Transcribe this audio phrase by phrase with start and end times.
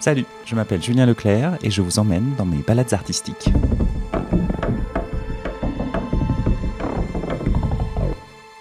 [0.00, 3.50] Salut, je m'appelle Julien Leclerc et je vous emmène dans mes balades artistiques.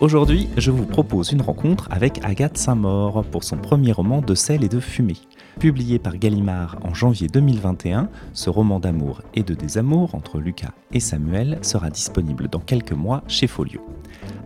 [0.01, 4.65] Aujourd'hui, je vous propose une rencontre avec Agathe Saint-Maur pour son premier roman de sel
[4.65, 5.15] et de fumée.
[5.61, 10.99] Publié par Gallimard en janvier 2021, ce roman d'amour et de désamour entre Lucas et
[10.99, 13.79] Samuel sera disponible dans quelques mois chez Folio.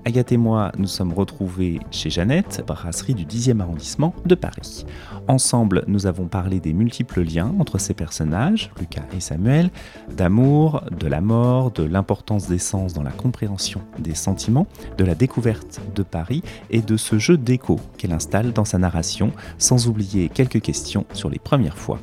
[0.05, 4.85] Agathe et moi nous sommes retrouvés chez Jeannette, brasserie du 10e arrondissement de Paris.
[5.27, 9.69] Ensemble, nous avons parlé des multiples liens entre ces personnages, Lucas et Samuel,
[10.15, 15.15] d'amour, de la mort, de l'importance des sens dans la compréhension des sentiments, de la
[15.15, 20.27] découverte de Paris et de ce jeu d'écho qu'elle installe dans sa narration, sans oublier
[20.27, 21.99] quelques questions sur les premières fois.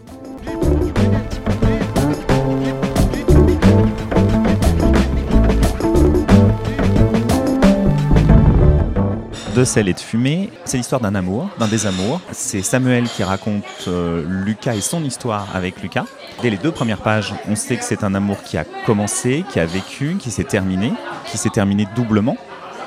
[9.54, 10.50] De sel et de fumée.
[10.64, 12.20] C'est l'histoire d'un amour, d'un désamour.
[12.32, 16.04] C'est Samuel qui raconte euh, Lucas et son histoire avec Lucas.
[16.42, 19.58] Dès les deux premières pages, on sait que c'est un amour qui a commencé, qui
[19.60, 20.92] a vécu, qui s'est terminé,
[21.26, 22.36] qui s'est terminé doublement,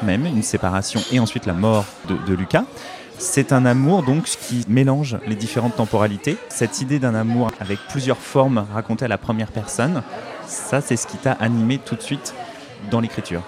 [0.03, 2.65] même une séparation et ensuite la mort de, de Lucas.
[3.17, 6.37] C'est un amour donc qui mélange les différentes temporalités.
[6.49, 10.01] Cette idée d'un amour avec plusieurs formes racontées à la première personne,
[10.47, 12.33] ça c'est ce qui t'a animé tout de suite
[12.89, 13.41] dans l'écriture.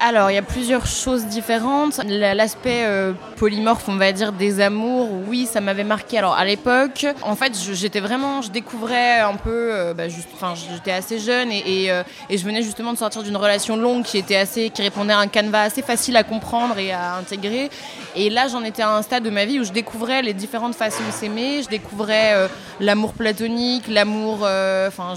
[0.00, 2.00] Alors, il y a plusieurs choses différentes.
[2.06, 6.18] L'aspect euh, polymorphe, on va dire, des amours, oui, ça m'avait marqué.
[6.18, 10.92] Alors, à l'époque, en fait, j'étais vraiment, je découvrais un peu, euh, bah, enfin, j'étais
[10.92, 14.36] assez jeune et, euh, et, je venais justement de sortir d'une relation longue qui était
[14.36, 17.68] assez, qui répondait à un canevas assez facile à comprendre et à intégrer.
[18.14, 20.76] Et là, j'en étais à un stade de ma vie où je découvrais les différentes
[20.76, 21.64] façons de s'aimer.
[21.64, 25.14] Je découvrais l'amour platonique, l'amour, enfin,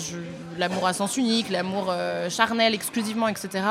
[0.58, 1.94] l'amour à sens unique, l'amour
[2.30, 3.62] charnel exclusivement, etc.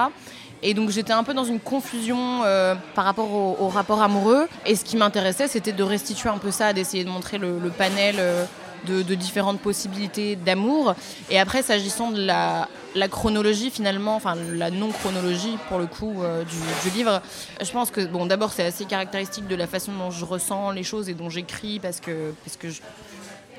[0.63, 4.49] Et donc j'étais un peu dans une confusion euh, par rapport au, rapport amoureux.
[4.67, 8.17] Et ce qui m'intéressait, c'était de restituer un peu ça, d'essayer de montrer le, panel
[8.19, 8.45] euh,
[8.87, 10.95] de, différentes possibilités d'amour.
[11.31, 12.69] Et après, s'agissant de la,
[13.09, 17.23] chronologie finalement, enfin la non-chronologie pour le coup euh, du, livre,
[17.63, 20.83] je pense que bon, d'abord c'est assez caractéristique de la façon dont je ressens les
[20.83, 22.81] choses et dont j'écris parce que, parce que je,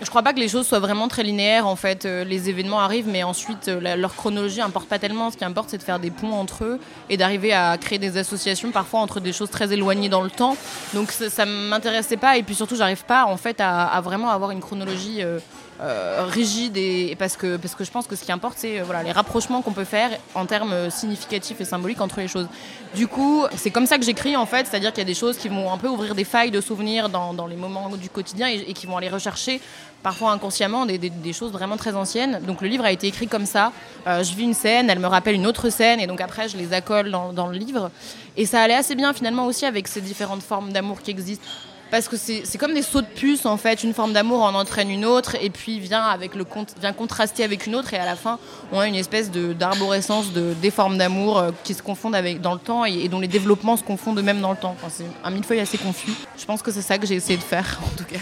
[0.01, 1.67] je crois pas que les choses soient vraiment très linéaires.
[1.67, 5.29] En fait, euh, les événements arrivent, mais ensuite euh, leur chronologie importe pas tellement.
[5.29, 6.79] Ce qui importe, c'est de faire des ponts entre eux
[7.09, 10.57] et d'arriver à créer des associations, parfois entre des choses très éloignées dans le temps.
[10.94, 14.51] Donc ça, ne m'intéressait pas, et puis surtout, j'arrive pas en fait à, vraiment avoir
[14.51, 15.22] une chronologie.
[15.22, 15.39] Euh,
[15.81, 18.84] euh, rigide et, parce que parce que je pense que ce qui importe c'est euh,
[18.84, 22.47] voilà les rapprochements qu'on peut faire en termes significatifs et symboliques entre les choses.
[22.94, 25.38] Du coup, c'est comme ça que j'écris en fait, c'est-à-dire qu'il y a des choses
[25.38, 28.47] qui vont un peu ouvrir des failles de souvenirs dans, dans les moments du quotidien
[28.47, 29.62] et, qui vont aller rechercher
[30.03, 32.42] parfois inconsciemment des, des, choses vraiment très anciennes.
[32.46, 33.72] Donc le livre a été écrit comme ça.
[34.08, 36.58] Euh, je vis une scène, elle me rappelle une autre scène et donc après je
[36.58, 37.90] les accole dans le livre.
[38.38, 41.46] Et ça allait assez bien finalement aussi avec ces différentes formes d'amour qui existent
[41.91, 43.84] parce que c'est comme des sauts de puce en fait.
[43.84, 46.46] Une forme d'amour en entraîne une autre et puis vient avec le
[46.79, 48.40] vient contraster avec une autre et à la fin
[48.72, 52.53] on a une espèce d'arborescence de, des formes d'amour euh, qui se confondent avec dans
[52.53, 54.75] le temps et, dont les développements se confondent eux-mêmes dans le temps.
[54.90, 56.13] c'est un millefeuille assez confus.
[56.38, 58.19] Je pense que c'est ça que j'ai essayé de faire en tout cas.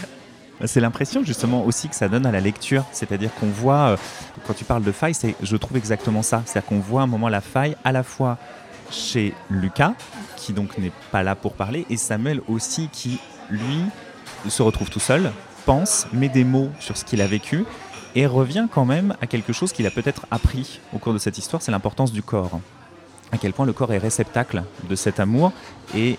[0.66, 3.98] C'est l'impression justement aussi que ça donne à la lecture, c'est-à-dire qu'on voit, euh,
[4.46, 7.40] quand tu parles de faille, je trouve exactement ça, c'est-à-dire qu'on voit un moment la
[7.40, 8.38] faille à la fois
[8.92, 9.94] chez Lucas,
[10.36, 13.20] qui donc n'est pas là pour parler, et Samuel aussi, qui
[13.50, 13.84] lui,
[14.48, 15.32] se retrouve tout seul,
[15.66, 17.66] pense, met des mots sur ce qu'il a vécu
[18.16, 21.38] et revient quand même à quelque chose qu'il a peut-être appris au cours de cette
[21.38, 22.60] histoire, c'est l'importance du corps.
[23.32, 25.52] À quel point le corps est réceptacle de cet amour
[25.96, 26.18] et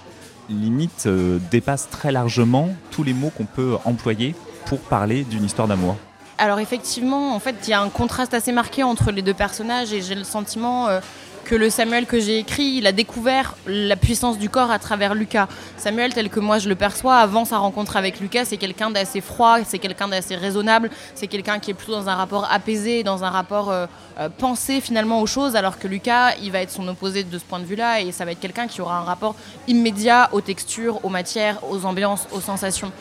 [0.48, 4.34] limite euh, dépasse très largement tous les mots qu'on peut employer
[4.66, 5.96] pour parler d'une histoire d'amour.
[6.38, 9.92] Alors effectivement, en fait, il y a un contraste assez marqué entre les deux personnages
[9.92, 11.00] et j'ai le sentiment euh,
[11.50, 15.16] que le Samuel que j'ai écrit, il a découvert la puissance du corps à travers
[15.16, 15.48] Lucas.
[15.76, 19.20] Samuel, tel que moi je le perçois, avant sa rencontre avec Lucas, c'est quelqu'un d'assez
[19.20, 23.24] froid, c'est quelqu'un d'assez raisonnable, c'est quelqu'un qui est plutôt dans un rapport apaisé, dans
[23.24, 23.86] un rapport euh,
[24.20, 27.42] euh, pensé finalement aux choses, alors que Lucas, il va être son opposé de ce
[27.42, 29.34] point de vue-là, et ça va être quelqu'un qui aura un rapport
[29.66, 32.92] immédiat aux textures, aux matières, aux ambiances, aux sensations.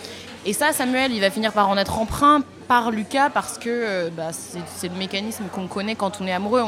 [0.45, 4.09] Et ça, Samuel, il va finir par en être emprunt par Lucas parce que euh,
[4.15, 6.63] bah, c'est le mécanisme qu'on connaît quand on est amoureux.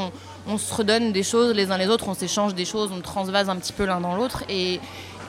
[0.58, 3.56] Se redonne des choses les uns les autres, on s'échange des choses, on transvase un
[3.56, 4.44] petit peu l'un dans l'autre.
[4.50, 4.80] Et,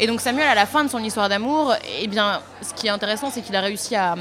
[0.07, 3.31] donc Samuel, à la fin de son histoire d'amour, eh bien, ce qui est intéressant,
[3.31, 4.17] c'est qu'il a réussi à,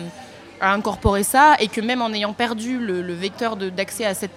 [0.63, 4.31] incorporer ça et que même en ayant perdu le, vecteur d'accès à cette,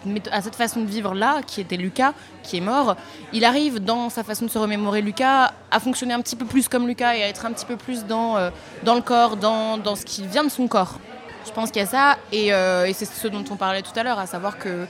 [0.57, 2.97] façon de vivre-là, qui était Lucas, qui est mort,
[3.35, 6.67] il arrive dans sa façon de se remémorer Lucas à fonctionner un petit peu plus
[6.67, 8.49] comme Lucas et à être un petit peu plus dans, euh,
[8.87, 10.99] le corps, dans ce qui vient de son corps.
[11.47, 13.97] Je pense qu'il y a ça, et, euh, et c'est ce dont on parlait tout
[13.97, 14.87] à l'heure, à savoir que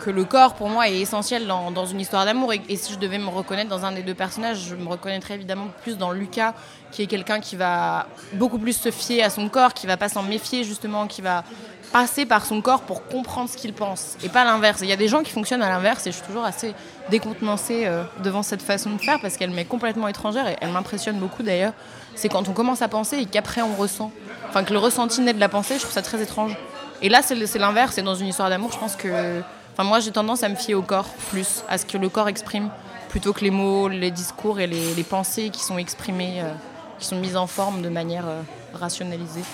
[0.00, 2.52] que le corps, pour moi, est essentiel dans, une histoire d'amour.
[2.52, 5.68] Et, si je devais me reconnaître dans un des deux personnages, je me reconnaîtrais évidemment
[5.82, 6.54] plus dans Lucas,
[6.90, 10.08] qui est quelqu'un qui va beaucoup plus se fier à son corps, qui va pas
[10.08, 11.44] s'en méfier justement, qui va
[11.92, 14.80] passer par son corps pour comprendre ce qu'il pense, et pas l'inverse.
[14.82, 16.74] Il y a des gens qui fonctionnent à l'inverse, et je suis toujours assez
[17.10, 21.18] décontenancée euh, devant cette façon de faire, parce qu'elle m'est complètement étrangère, et elle m'impressionne
[21.18, 21.72] beaucoup d'ailleurs.
[22.14, 24.12] C'est quand on commence à penser et qu'après on ressent.
[24.48, 26.56] Enfin, que le ressenti naît de la pensée, je trouve ça très étrange.
[27.02, 29.42] Et là, c'est l'inverse, et dans une histoire d'amour, je pense que
[29.84, 32.70] moi, j'ai tendance à me fier au corps plus, à ce que le corps exprime,
[33.08, 36.52] plutôt que les mots, les discours et les, pensées qui sont exprimées, euh,
[36.98, 38.42] qui sont mises en forme de manière euh,
[38.74, 39.44] rationalisée.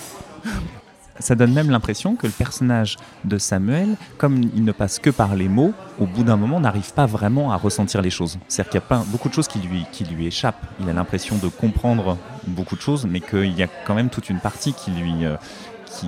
[1.18, 5.34] Ça donne même l'impression que le personnage de Samuel, comme il ne passe que par
[5.34, 8.38] les mots, au bout d'un moment n'arrive pas vraiment à ressentir les choses.
[8.48, 10.66] C'est-à-dire qu'il y a pas, beaucoup de choses qui lui, qui lui échappent.
[10.80, 14.30] Il a l'impression de comprendre beaucoup de choses, mais qu'il y a quand même toute
[14.30, 15.36] une partie qui lui, euh,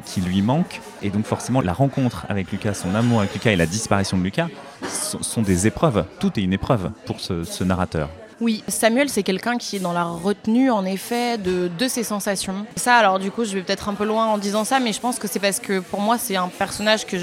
[0.05, 0.81] qui, lui manque.
[1.03, 4.23] Et donc forcément, la rencontre avec Lucas, son amour avec Lucas et la disparition de
[4.23, 4.49] Lucas
[4.87, 6.05] sont, des épreuves.
[6.19, 8.09] Tout est une épreuve pour ce, narrateur.
[8.41, 12.67] Oui, Samuel, c'est quelqu'un qui est dans la retenue, en effet, de, de ses sensations.
[12.77, 15.01] Ça, alors du coup, je vais peut-être un peu loin en disant ça, mais je
[15.01, 17.17] pense que c'est parce que pour moi, c'est un personnage que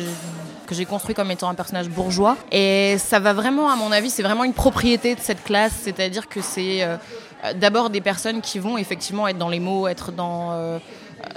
[0.66, 2.38] que j'ai construit comme étant un personnage bourgeois.
[2.52, 6.28] Et ça va vraiment, à mon avis, c'est vraiment une propriété de cette classe, c'est-à-dire
[6.28, 6.98] que c'est euh,
[7.56, 10.54] d'abord des personnes qui vont effectivement être dans les mots, être dans...
[10.54, 10.80] Euh,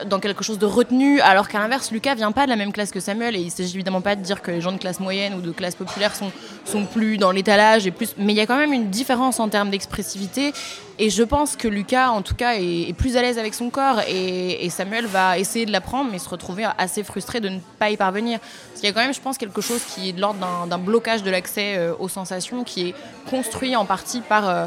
[0.06, 2.91] dans quelque chose de retenu, alors qu'à l'inverse, Lucas vient pas de la même classe
[2.91, 5.35] que Samuel, et il s'agit évidemment pas de dire que les gens de classe moyenne
[5.35, 6.31] ou de classe populaire sont,
[6.65, 9.49] sont plus dans l'étalage, et plus, mais il y a quand même une différence en
[9.49, 10.53] termes d'expressivité,
[11.00, 14.00] et je pense que Lucas, en tout cas, est, plus à l'aise avec son corps,
[14.09, 17.97] et, Samuel va essayer de l'apprendre, mais se retrouver assez frustré de ne pas y
[17.97, 18.39] parvenir.
[18.39, 20.79] Parce qu'il y a quand même, je pense, quelque chose qui est de l'ordre d'un
[20.79, 22.94] blocage de l'accès euh, aux sensations, qui est
[23.31, 24.49] construit en partie par...
[24.49, 24.67] Euh,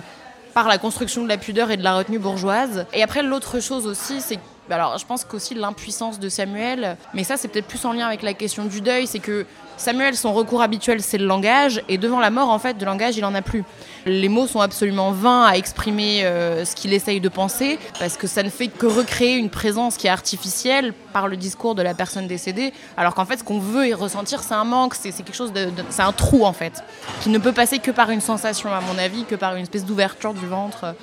[0.53, 2.85] par la construction de la pudeur et de la retenue bourgeoise.
[2.93, 4.37] Et après, l'autre chose aussi, c'est
[4.71, 8.21] alors, je pense qu'aussi l'impuissance de Samuel, mais ça, c'est peut-être plus en lien avec
[8.21, 9.45] la question du deuil, c'est que
[9.81, 13.17] Samuel, son recours habituel, c'est le langage, et devant la mort, en fait, de langage,
[13.17, 13.63] il en a plus.
[14.05, 18.27] Les mots sont absolument vains à exprimer euh, ce qu'il essaye de penser, parce que
[18.27, 21.95] ça ne fait que recréer une présence qui est artificielle par le discours de la
[21.95, 25.33] personne décédée, alors qu'en fait, ce qu'on veut et ressentir, c'est un manque, c'est quelque
[25.33, 26.83] chose de, c'est un trou en fait,
[27.21, 29.83] qui ne peut passer que par une sensation, à mon avis, que par une espèce
[29.83, 30.93] d'ouverture du ventre.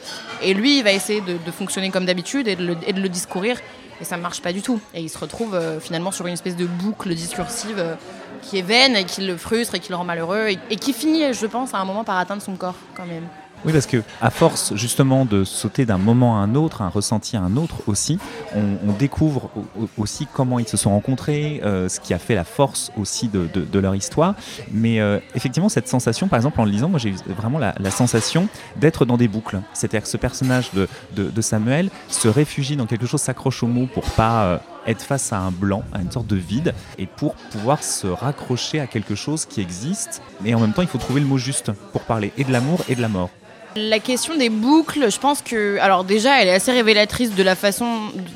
[0.40, 3.56] Et lui, il va essayer de, fonctionner comme d'habitude et, et de le discourir
[4.00, 4.80] et ça ne marche pas du tout.
[4.94, 7.94] Et il se retrouve euh, finalement sur une espèce de boucle discursive euh,
[8.42, 10.92] qui est vaine et qui le frustre et qui le rend malheureux et, et qui
[10.92, 13.26] finit, je pense, à un moment par atteindre son corps quand même.
[13.64, 17.36] Oui, parce que à force justement de sauter d'un moment à un autre, un ressenti
[17.36, 18.18] à un autre aussi,
[18.54, 19.50] on, découvre
[19.96, 23.78] aussi comment ils se sont rencontrés, euh, ce qui a fait la force aussi de,
[23.78, 24.34] leur histoire.
[24.72, 28.48] Mais euh, effectivement, cette sensation, par exemple, en le lisant, moi j'ai vraiment la, sensation
[28.76, 29.60] d'être dans des boucles.
[29.72, 34.04] C'est-à-dire que ce personnage de, Samuel se réfugie dans quelque chose, s'accroche au mot pour
[34.04, 37.82] pas euh, être face à un blanc, à une sorte de vide, et pour pouvoir
[37.82, 40.22] se raccrocher à quelque chose qui existe.
[40.40, 42.80] Mais en même temps, il faut trouver le mot juste pour parler et de l'amour
[42.88, 43.30] et de la mort.
[43.76, 47.54] La question des boucles, je pense que, alors déjà, elle est assez révélatrice de la
[47.54, 47.86] façon,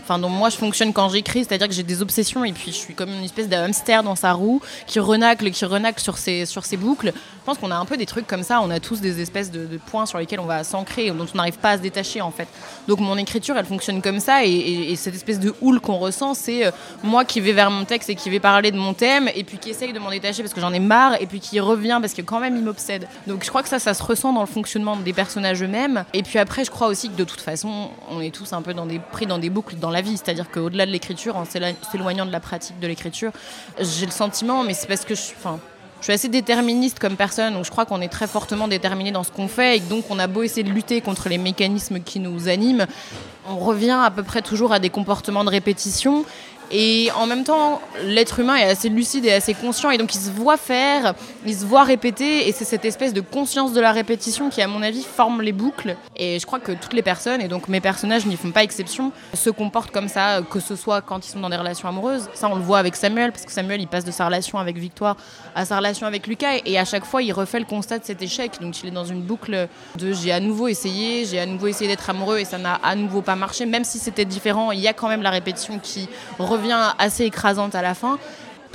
[0.03, 2.77] enfin, dont moi je fonctionne quand j'écris, c'est-à-dire que j'ai des obsessions et puis je
[2.77, 6.67] suis comme une espèce d'hamster dans sa roue qui renacle, qui renacle sur ses, sur
[6.67, 7.13] ses boucles.
[7.15, 9.51] Je pense qu'on a un peu des trucs comme ça, on a tous des espèces
[9.51, 12.31] de, points sur lesquels on va s'ancrer, dont on n'arrive pas à se détacher en
[12.31, 12.47] fait.
[12.87, 16.67] Donc mon écriture, elle fonctionne comme ça et, cette espèce de houle qu'on ressent, c'est
[16.67, 16.71] euh,
[17.03, 19.59] moi qui vais vers mon texte et qui vais parler de mon thème et puis
[19.59, 22.13] qui essaye de m'en détacher parce que j'en ai marre et puis qui revient parce
[22.13, 23.09] que quand même il m'obsède.
[23.27, 26.05] Donc je crois que ça, ça se ressent dans le fonctionnement des personnes personnages eux-mêmes.
[26.15, 28.75] Et puis après, je crois aussi que de toute façon, on est tous un peu
[28.75, 30.17] dans des, pris dans des boucles dans la vie.
[30.17, 33.31] C'est-à-dire qu'au-delà de l'écriture, en s'éloignant de la pratique de l'écriture,
[33.79, 37.71] j'ai le sentiment, mais c'est parce que je, suis assez déterministe comme personne, donc je
[37.71, 40.43] crois qu'on est très fortement déterminé dans ce qu'on fait, et donc on a beau
[40.43, 42.87] essayer de lutter contre les mécanismes qui nous animent,
[43.49, 46.25] on revient à peu près toujours à des comportements de répétition,
[46.71, 50.21] et en même temps, l'être humain est assez lucide et assez conscient, et donc il
[50.21, 51.15] se voit faire,
[51.45, 54.67] il se voit répéter, et c'est cette espèce de conscience de la répétition qui, à
[54.67, 55.97] mon avis, forme les boucles.
[56.17, 59.13] Et je crois que toutes les personnes, et donc mes personnages n'y font pas exception,
[59.35, 62.29] se comportent comme ça, que ce soit quand ils sont dans des relations amoureuses.
[62.35, 64.77] Ça, on le voit avec Samuel, parce que Samuel, il passe de sa relation avec
[64.77, 65.17] Victoire
[65.55, 68.23] à sa relation avec Lucas, et à chaque fois, il refait le constat de cet
[68.23, 68.53] échec.
[68.61, 71.89] Donc il est dans une boucle de j'ai à nouveau essayé, j'ai à nouveau essayé
[71.89, 74.89] d'être amoureux, et ça n'a à nouveau pas marché, même si c'était différent, il y
[74.89, 76.09] a quand même la répétition qui
[76.53, 78.19] revient assez écrasante à la fin.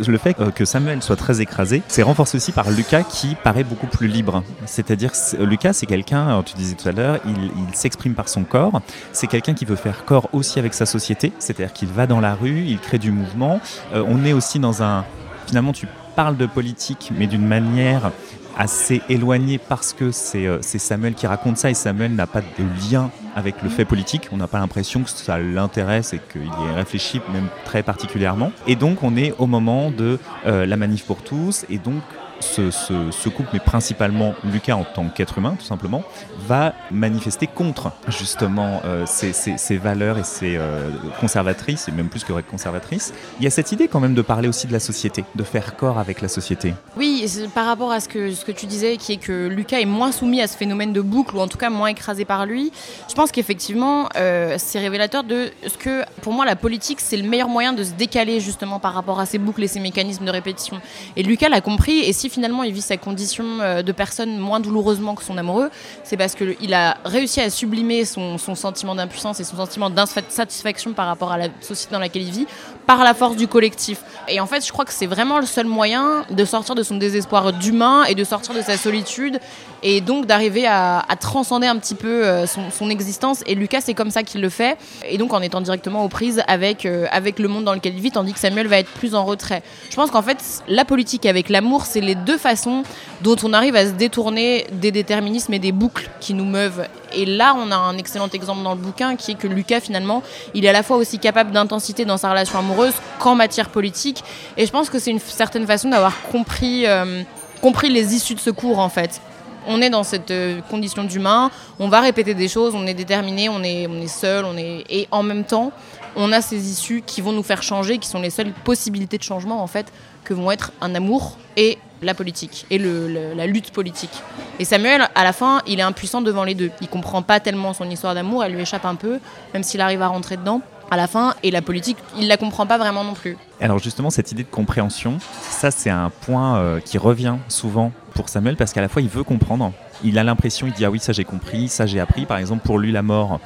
[0.05, 3.87] Le fait que Samuel soit très écrasé, c'est renforcé aussi par Lucas qui paraît beaucoup
[3.87, 4.43] plus libre.
[4.67, 8.81] C'est-à-dire, Lucas, c'est quelqu'un, tu disais tout à l'heure, il, s'exprime par son corps.
[9.11, 11.31] C'est quelqu'un qui veut faire corps aussi avec sa société.
[11.39, 13.59] C'est-à-dire qu'il va dans la rue, il crée du mouvement.
[13.93, 15.03] Euh, on est aussi dans un.
[15.47, 18.11] Finalement, tu parles de politique, mais d'une manière
[18.57, 22.91] assez éloigné parce que euh, c'est Samuel qui raconte ça et Samuel n'a pas de
[22.91, 24.29] lien avec le fait politique.
[24.31, 28.51] On n'a pas l'impression que ça l'intéresse et qu'il y ait réfléchi même très particulièrement.
[28.65, 32.01] Et donc on est au moment de euh, la manif pour tous et donc
[32.39, 36.03] ce, couple, mais principalement Lucas en tant qu'être humain, tout simplement,
[36.47, 40.89] va manifester contre justement euh, ces, valeurs et ces euh,
[41.19, 43.13] conservatrices, et même plus que conservatrices.
[43.39, 45.75] Il y a cette idée quand même de parler aussi de la société, de faire
[45.75, 46.73] corps avec la société.
[46.95, 49.85] Oui, par rapport à ce que, ce que tu disais, qui est que Lucas est
[49.85, 52.71] moins soumis à ce phénomène de boucle, ou en tout cas moins écrasé par lui,
[53.09, 57.27] je pense qu'effectivement, euh, c'est révélateur de ce que, pour moi, la politique, c'est le
[57.27, 60.31] meilleur moyen de se décaler justement par rapport à ces boucles et ces mécanismes de
[60.31, 60.79] répétition.
[61.15, 64.59] Et Lucas l'a compris, et si finalement il vit sa condition euh, de personne moins
[64.59, 65.69] douloureusement que son amoureux,
[66.03, 71.07] c'est parce qu'il a réussi à sublimer son, sentiment d'impuissance et son sentiment d'insatisfaction par
[71.07, 72.47] rapport à la société dans laquelle il vit
[72.87, 73.99] par la force du collectif.
[74.29, 76.95] Et en fait, je crois que c'est vraiment le seul moyen de sortir de son
[76.95, 79.39] désespoir d'humain et de sortir de sa solitude
[79.83, 83.43] et donc d'arriver à, transcender un petit peu euh, son, existence.
[83.45, 84.77] Et Lucas, c'est comme ça qu'il le fait,
[85.07, 88.01] et donc en étant directement aux prises avec, euh, avec le monde dans lequel il
[88.01, 89.61] vit, tandis que Samuel va être plus en retrait.
[89.89, 92.83] Je pense qu'en fait, la politique avec l'amour, c'est les deux façons
[93.21, 96.87] dont on arrive à se détourner des déterminismes et des boucles qui nous meuvent.
[97.17, 100.21] Et là, on a un excellent exemple dans le bouquin qui est que Lucas, finalement,
[100.53, 104.23] il est à la fois aussi capable d'intensité dans sa relation amoureuse qu'en matière politique.
[104.55, 107.23] Et je pense que c'est une certaine façon d'avoir compris, euh,
[107.61, 109.19] compris les issues de secours, en fait
[109.67, 113.49] on est dans cette euh, condition d'humain, on va répéter des choses, on est déterminé,
[113.49, 114.85] on est, on est seul, on est...
[114.89, 115.71] et en même temps,
[116.15, 119.23] on a ces issues qui vont nous faire changer, qui sont les seules possibilités de
[119.23, 119.91] changement en fait,
[120.23, 124.21] que vont être un amour et la politique et la lutte politique.
[124.59, 126.71] Et Samuel, à la fin, il est impuissant devant les deux.
[126.81, 129.19] Il comprend pas tellement son histoire d'amour, elle lui échappe un peu,
[129.53, 132.65] même s'il arrive à rentrer dedans à la fin, et la politique, il la comprend
[132.65, 133.37] pas vraiment non plus.
[133.59, 138.29] Alors justement, cette idée de compréhension, ça c'est un point euh, qui revient souvent pour
[138.29, 139.73] Samuel parce qu'à la fois il veut comprendre,
[140.03, 142.25] il a l'impression, il dit ah oui ça j'ai compris, ça j'ai appris.
[142.25, 143.39] Par exemple pour lui la mort,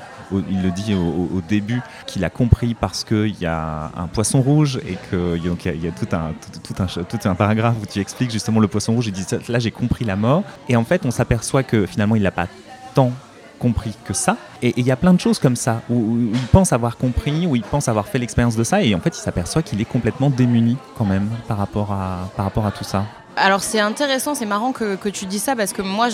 [0.50, 4.80] il le dit au, début qu'il a compris parce qu'il y a un poisson rouge
[4.88, 9.08] et qu'il y, a tout un, paragraphe où tu expliques justement le poisson rouge.
[9.08, 12.24] Il dit là j'ai compris la mort et en fait on s'aperçoit que finalement il
[12.24, 12.48] n'a pas
[12.94, 13.12] tant
[13.60, 14.38] compris que ça.
[14.64, 17.56] Et il y a plein de choses comme ça, où, il pense avoir compris, où
[17.56, 20.32] il pense avoir fait l'expérience de ça, et en fait il s'aperçoit qu'il est complètement
[20.32, 23.06] démuni quand même par rapport à tout ça.
[23.44, 26.10] Alors c'est intéressant, c'est marrant que, tu dis ça parce que moi,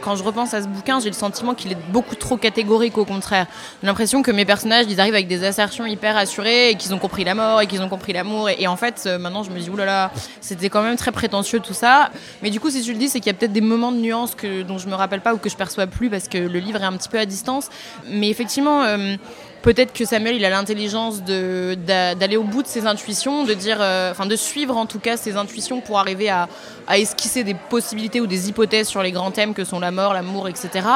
[0.00, 3.04] quand je repense à ce bouquin, j'ai le sentiment qu'il est beaucoup trop catégorique au
[3.04, 3.46] contraire.
[3.82, 7.00] J'ai l'impression que mes personnages, ils arrivent avec des assertions hyper assurées et qu'ils ont
[7.00, 8.48] compris la mort et qu'ils ont compris l'amour.
[8.48, 11.74] Et, en fait, euh, maintenant, je me dis, oulala, c'était quand même très prétentieux tout
[11.74, 12.10] ça.
[12.44, 13.98] Mais du coup, si tu le dis, c'est qu'il y a peut-être des moments de
[13.98, 16.58] nuances que, dont je me rappelle pas ou que je perçois plus parce que le
[16.60, 17.70] livre est un petit peu à distance.
[18.08, 18.84] Mais effectivement...
[18.84, 19.16] Euh,
[19.62, 24.12] peut-être que Samuel il a l'intelligence d'aller au bout de ses intuitions, de dire, euh,
[24.14, 26.48] de suivre en tout cas ses intuitions pour arriver à,
[26.96, 30.48] esquisser des possibilités ou des hypothèses sur les grands thèmes que sont la mort, l'amour,
[30.48, 30.86] etc.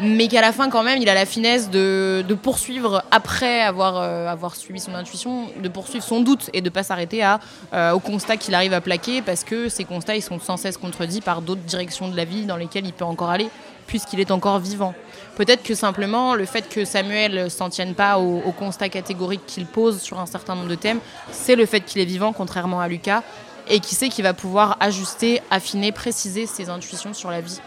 [0.00, 4.26] Mais qu'à la fin quand même il a la finesse de, poursuivre après avoir, euh,
[4.28, 7.40] avoir suivi son intuition, de poursuivre son doute et de pas s'arrêter à
[7.72, 10.76] euh, au constat qu'il arrive à plaquer parce que ces constats ils sont sans cesse
[10.76, 13.48] contredits par d'autres directions de la vie dans lesquelles il peut encore aller
[13.88, 14.94] puisqu'il est encore vivant.
[15.38, 20.00] Peut-être que simplement le fait que Samuel s'en tienne pas au, constat catégorique qu'il pose
[20.00, 20.98] sur un certain nombre de thèmes,
[21.30, 23.22] c'est le fait qu'il est vivant, contrairement à Lucas,
[23.68, 27.60] et qui sait qu'il va pouvoir ajuster, affiner, préciser ses intuitions sur la vie.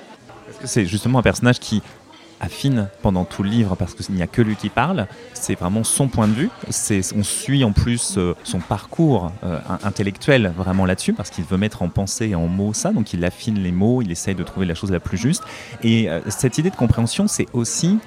[0.66, 1.82] C'est justement un personnage qui
[2.42, 5.08] affine pendant tout le livre parce qu'il n'y a que lui qui parle.
[5.34, 6.50] C'est vraiment son point de vue.
[7.16, 11.84] On suit en plus euh, son parcours euh, intellectuel vraiment là-dessus parce qu'il veut mettre
[11.84, 12.92] en pensée et en mots ça.
[12.92, 15.44] Donc il affine les mots, il essaye de trouver la chose la plus juste.
[15.84, 18.00] Et euh, cette idée de compréhension, c'est aussi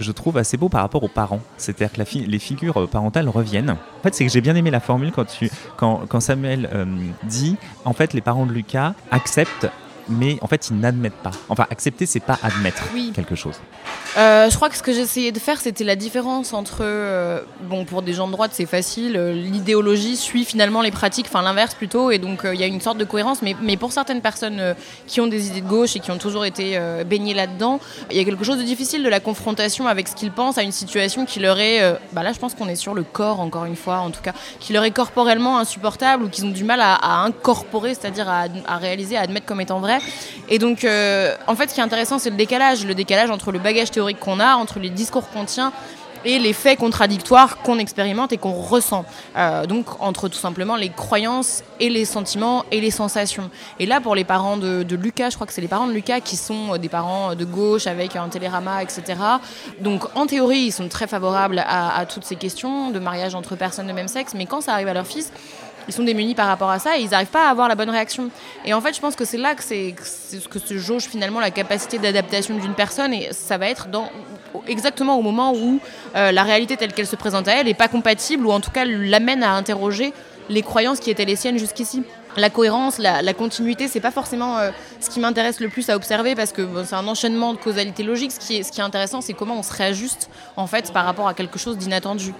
[0.00, 1.40] je trouve assez beau par rapport aux parents.
[1.56, 3.70] C'est-à-dire que les figures parentales reviennent.
[3.70, 6.70] En fait, c'est que j'ai bien aimé la formule quand, tu, quand Samuel
[7.24, 9.68] dit, en fait, les parents de Lucas acceptent
[10.08, 11.30] mais en fait, ils n'admettent pas.
[11.48, 12.82] Enfin, accepter, c'est pas admettre
[13.14, 13.56] quelque chose.
[14.16, 17.84] Euh, je crois que ce que j'essayais de faire, c'était la différence entre, euh, bon,
[17.84, 21.74] pour des gens de droite, c'est facile, euh, l'idéologie suit finalement les pratiques, enfin l'inverse
[21.74, 24.74] plutôt, et donc il y a une sorte de cohérence, mais, mais pour certaines personnes
[25.06, 28.20] qui ont des idées de gauche et qui ont toujours été baignées là-dedans, il y
[28.20, 31.26] a quelque chose de difficile de la confrontation avec ce qu'ils pensent à une situation
[31.26, 33.98] qui leur est, bah là je pense qu'on est sur le corps encore une fois,
[33.98, 37.24] en tout cas, qui leur est corporellement insupportable ou qu'ils ont du mal à, à
[37.24, 39.97] incorporer, c'est-à-dire à, à, réaliser, à admettre comme étant vrai.
[40.48, 43.58] Et donc, en fait, ce qui est intéressant, c'est le décalage, le décalage entre le
[43.58, 45.72] bagage théorique qu'on a, entre les discours qu'on tient
[46.24, 49.04] et les faits contradictoires qu'on expérimente et qu'on ressent.
[49.36, 53.50] Euh, donc entre tout simplement les croyances et les sentiments et les sensations.
[53.78, 56.20] Et là, pour les parents de, Lucas, je crois que c'est les parents de Lucas
[56.20, 59.02] qui sont des parents de gauche avec un télérama, etc.
[59.80, 63.56] Donc en théorie, ils sont très favorables à, à toutes ces questions de mariage entre
[63.56, 65.32] personnes de même sexe, mais quand ça arrive à leur fils,
[65.88, 67.90] ils sont démunis par rapport à ça et ils n'arrivent pas à avoir la bonne
[67.90, 68.30] réaction.
[68.64, 71.40] Et en fait, je pense que c'est là que c'est ce que se jauge finalement
[71.40, 73.88] la capacité d'adaptation d'une personne et ça va être
[74.66, 75.80] exactement au moment où
[76.14, 78.70] euh, la réalité telle qu'elle se présente à elle n'est pas compatible ou en tout
[78.70, 80.12] cas l'amène à interroger
[80.48, 82.02] les croyances qui étaient les siennes jusqu'ici.
[82.36, 86.34] la cohérence, la, continuité, c'est pas forcément euh, ce qui m'intéresse le plus à observer
[86.34, 88.32] parce que c'est un enchaînement de causalité logique.
[88.32, 91.04] Ce qui est, ce qui est intéressant, c'est comment on se réajuste en fait par
[91.04, 92.32] rapport à quelque chose d'inattendu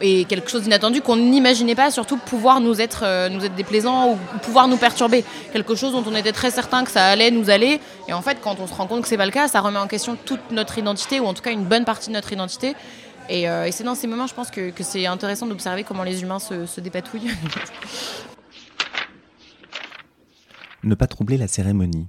[0.00, 4.12] et quelque chose d'inattendu qu'on n'imaginait pas, surtout pouvoir nous être, euh, nous être déplaisant
[4.12, 5.24] ou pouvoir nous perturber.
[5.52, 7.80] Quelque chose dont on était très certain que ça allait nous aller.
[8.08, 9.78] Et en fait, quand on se rend compte que c'est pas le cas, ça remet
[9.78, 12.74] en question toute notre identité ou en tout cas une bonne partie de notre identité.
[13.28, 16.38] Et, euh, c'est dans ces moments, je pense, que, c'est intéressant d'observer comment les humains
[16.38, 17.30] se, se dépatouillent.
[20.82, 22.08] ne pas troubler la cérémonie.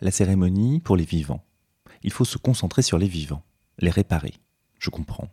[0.00, 1.44] La cérémonie pour les vivants.
[2.02, 3.42] Il faut se concentrer sur les vivants,
[3.78, 4.34] les réparer.
[4.78, 5.28] Je comprends.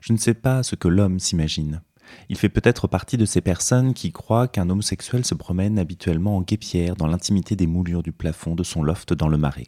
[0.00, 1.80] Je ne sais pas ce que l'homme s'imagine.
[2.28, 6.42] Il fait peut-être partie de ces personnes qui croient qu'un homosexuel se promène habituellement en
[6.42, 9.66] guépière dans l'intimité des moulures du plafond de son loft dans le marais.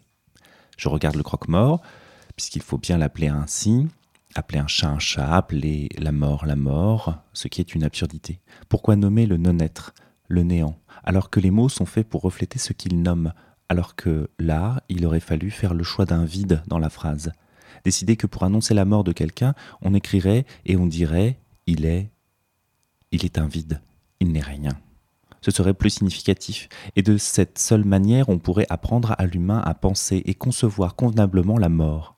[0.76, 1.82] Je regarde le croque-mort,
[2.36, 3.86] puisqu'il faut bien l'appeler ainsi,
[4.34, 8.40] appeler un chat un chat, appeler la mort la mort, ce qui est une absurdité.
[8.68, 9.94] Pourquoi nommer le non-être,
[10.28, 13.32] le néant, alors que les mots sont faits pour refléter ce qu'ils nomment,
[13.68, 17.32] alors que là, il aurait fallu faire le choix d'un vide dans la phrase.
[17.84, 22.10] Décider que pour annoncer la mort de quelqu'un, on écrirait et on dirait il est
[23.12, 23.80] il est un vide,
[24.20, 24.72] il n'est rien.
[25.40, 29.74] Ce serait plus significatif, et de cette seule manière on pourrait apprendre à l'humain à
[29.74, 32.16] penser et concevoir convenablement la mort.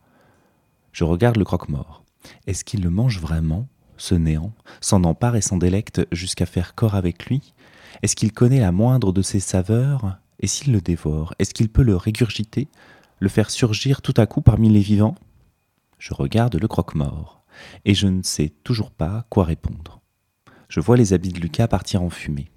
[0.93, 2.05] Je regarde le croque-mort.
[2.47, 6.95] Est-ce qu'il le mange vraiment, ce néant, s'en empare et s'en délecte jusqu'à faire corps
[6.95, 7.55] avec lui?
[8.03, 10.19] Est-ce qu'il connaît la moindre de ses saveurs?
[10.41, 12.69] Et s'il le dévore, est-ce qu'il peut le régurgiter,
[13.21, 15.15] le faire surgir tout à coup parmi les vivants?
[16.03, 17.45] Je regarde le croque-mort,
[17.85, 20.01] et je ne sais toujours pas quoi répondre.
[20.69, 22.51] Je vois les habits de Lucas partir en fumée.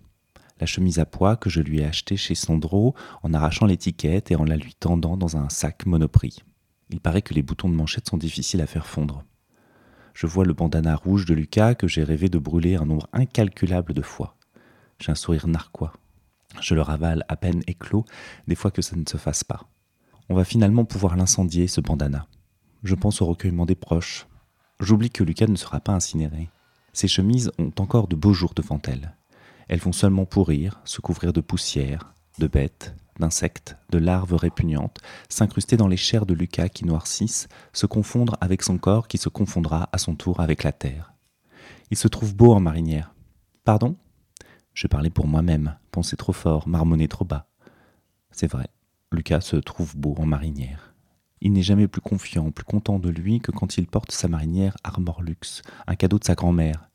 [0.60, 4.36] La chemise à pois que je lui ai achetée chez Sandro en arrachant l'étiquette et
[4.36, 6.42] en la lui tendant dans un sac monoprix.
[6.90, 9.24] Il paraît que les boutons de manchette sont difficiles à faire fondre.
[10.16, 13.94] Je vois le bandana rouge de Lucas que j'ai rêvé de brûler un nombre incalculable
[13.94, 14.38] de fois.
[14.98, 15.94] J'ai un sourire narquois.
[16.62, 18.06] Je le ravale à peine éclos,
[18.48, 19.70] des fois que ça ne se fasse pas.
[20.30, 22.26] On va finalement pouvoir l'incendier, ce bandana.
[22.86, 24.28] Je pense au recueillement des proches.
[24.80, 26.50] J'oublie que Lucas ne sera pas incinéré.
[26.94, 29.16] Ses chemises ont encore de beaux jours devant elles.
[29.68, 35.78] Elles vont seulement pourrir, se couvrir de poussière, de bêtes, d'insectes, de larves répugnantes, s'incruster
[35.78, 39.90] dans les chairs de Lucas qui noircissent, se confondre avec son corps qui se confondra
[39.92, 41.12] à son tour avec la terre.
[41.90, 43.16] Il se trouve beau en marinière.
[43.64, 43.96] Pardon?
[44.76, 47.48] Je parlais pour moi-même, pensais trop fort, marmonnais trop bas.
[48.30, 48.68] C'est vrai,
[49.12, 50.85] Lucas se trouve beau en marinière.
[51.46, 54.76] Il n'est jamais plus confiant, plus content de lui que quand il porte sa marinière
[54.84, 56.90] Armor Luxe, un cadeau de sa grand-mère.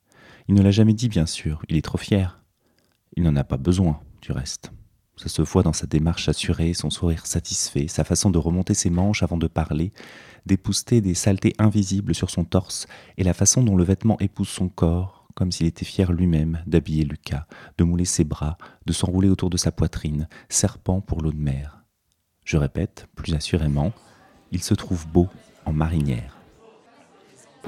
[0.48, 2.42] Il ne l'a jamais dit, bien sûr, il est trop fier.
[3.16, 4.72] Il n'en a pas besoin, du reste.
[5.16, 8.90] Ça se voit dans sa démarche assurée, son sourire satisfait, sa façon de remonter ses
[8.90, 9.92] manches avant de parler,
[10.46, 14.68] d'épousseter des saletés invisibles sur son torse, et la façon dont le vêtement épouse son
[14.68, 17.46] corps, comme s'il était fier lui-même d'habiller Lucas,
[17.78, 21.84] de mouler ses bras, de s'enrouler autour de sa poitrine, serpent pour l'eau de mer.
[22.44, 23.92] Je répète, plus assurément,
[24.52, 25.28] il se trouve beau
[25.64, 26.36] en marinière.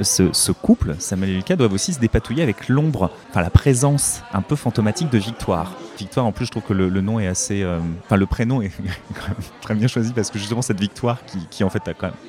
[0.01, 4.41] Ce, couple, Samuel et Lucas, doivent aussi se dépatouiller avec l'ombre, enfin la présence un
[4.41, 5.77] peu fantomatique de Victoire.
[5.99, 7.63] Victoire, en plus, je trouve que le, nom est assez.
[7.63, 7.79] Euh,
[8.11, 8.73] le prénom est
[9.61, 11.19] très bien choisi parce que justement, cette victoire
[11.51, 11.83] qui, en fait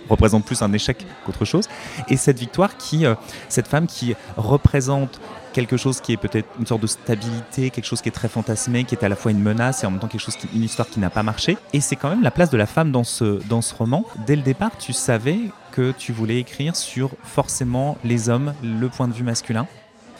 [0.09, 1.69] représente plus un échec qu'autre chose.
[2.09, 3.05] Et cette victoire qui.
[3.05, 3.15] Euh,
[3.47, 5.21] cette femme qui représente
[5.53, 8.83] quelque chose qui est peut-être une sorte de stabilité, quelque chose qui est très fantasmé,
[8.83, 10.89] qui est à la fois une menace et en même temps quelque chose une histoire
[10.89, 11.57] qui n'a pas marché.
[11.71, 14.03] Et c'est quand même la place de la femme dans ce, dans ce roman.
[14.27, 15.39] Dès le départ, tu savais
[15.71, 19.67] que tu voulais écrire sur forcément les hommes, le point de vue masculin?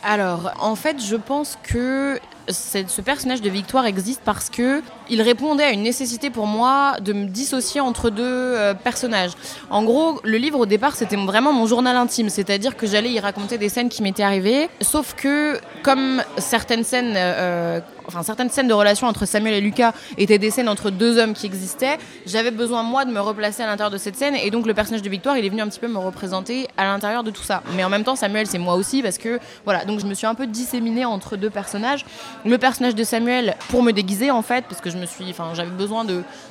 [0.02, 2.18] Alors, en fait, je pense que
[2.48, 7.12] ce personnage de Victoire existe parce que il répondait à une nécessité pour moi de
[7.12, 9.32] me dissocier entre deux euh, personnages.
[9.70, 13.20] En gros, le livre au départ, c'était vraiment mon journal intime, c'est-à-dire que j'allais y
[13.20, 18.68] raconter des scènes qui m'étaient arrivées, sauf que comme certaines scènes euh, enfin certaines scènes
[18.68, 22.50] de relation entre Samuel et Lucas étaient des scènes entre deux hommes qui existaient, j'avais
[22.50, 25.08] besoin moi de me replacer à l'intérieur de cette scène et donc le personnage de
[25.08, 27.62] Victoire, il est venu un petit peu me représenter à l'intérieur de tout ça.
[27.76, 30.26] Mais en même temps, Samuel, c'est moi aussi parce que voilà, donc je me suis
[30.26, 32.04] un peu disséminée entre deux personnages.
[32.44, 35.52] Le personnage de Samuel pour me déguiser en fait parce que je me suis enfin
[35.54, 36.04] j'avais besoin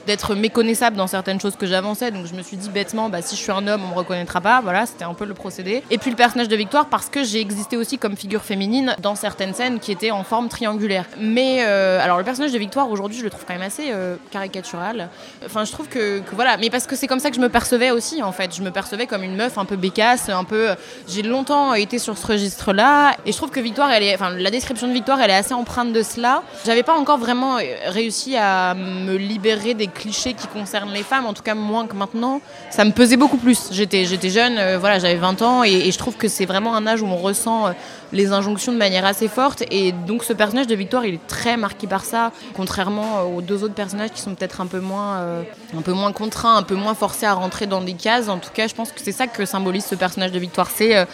[0.08, 3.36] d'être méconnaissable dans certaines choses que j'avançais donc je me suis dit bêtement bah si
[3.36, 5.84] je suis un homme, on me reconnaîtra pas, voilà, c'était un peu le procédé.
[5.90, 9.16] Et puis le personnage de Victoire parce que j'ai existé aussi comme figure féminine dans
[9.16, 11.06] certaines scènes qui étaient en forme triangulaire.
[11.20, 14.16] Mais euh, alors le personnage de Victoire aujourd'hui, je le trouve quand même assez euh,
[14.32, 15.10] caricatural.
[15.46, 17.92] Enfin, je trouve que, voilà, mais parce que c'est comme ça que je me percevais
[17.92, 18.56] aussi en fait.
[18.56, 20.70] Je me percevais comme une meuf un peu bécasse, un peu.
[21.08, 24.94] J'ai longtemps été sur ce registre-là, et je trouve que Victoire, enfin, la description de
[24.94, 26.44] Victoire, elle est assez empreinte de cela.
[26.66, 31.34] J'avais pas encore vraiment réussi à me libérer des clichés qui concernent les femmes, en
[31.34, 32.42] tout cas moins que maintenant.
[32.70, 33.70] Ça me pesait beaucoup plus.
[33.72, 37.02] J'étais, jeune, euh, voilà, j'avais 20 ans, et, je trouve que c'est vraiment un âge
[37.02, 37.74] où on ressent
[38.14, 39.64] les injonctions de manière assez forte.
[39.72, 43.64] Et donc ce personnage de Victoire, il est très marqué par ça, contrairement aux deux
[43.64, 45.44] autres personnages qui sont peut-être un peu moins,
[45.76, 48.30] un peu moins contraints, un peu moins forcés à rentrer dans des cases.
[48.30, 50.70] En tout cas, je pense que c'est ça que symbolise ce personnage de Victoire.
[50.74, 51.06] C'est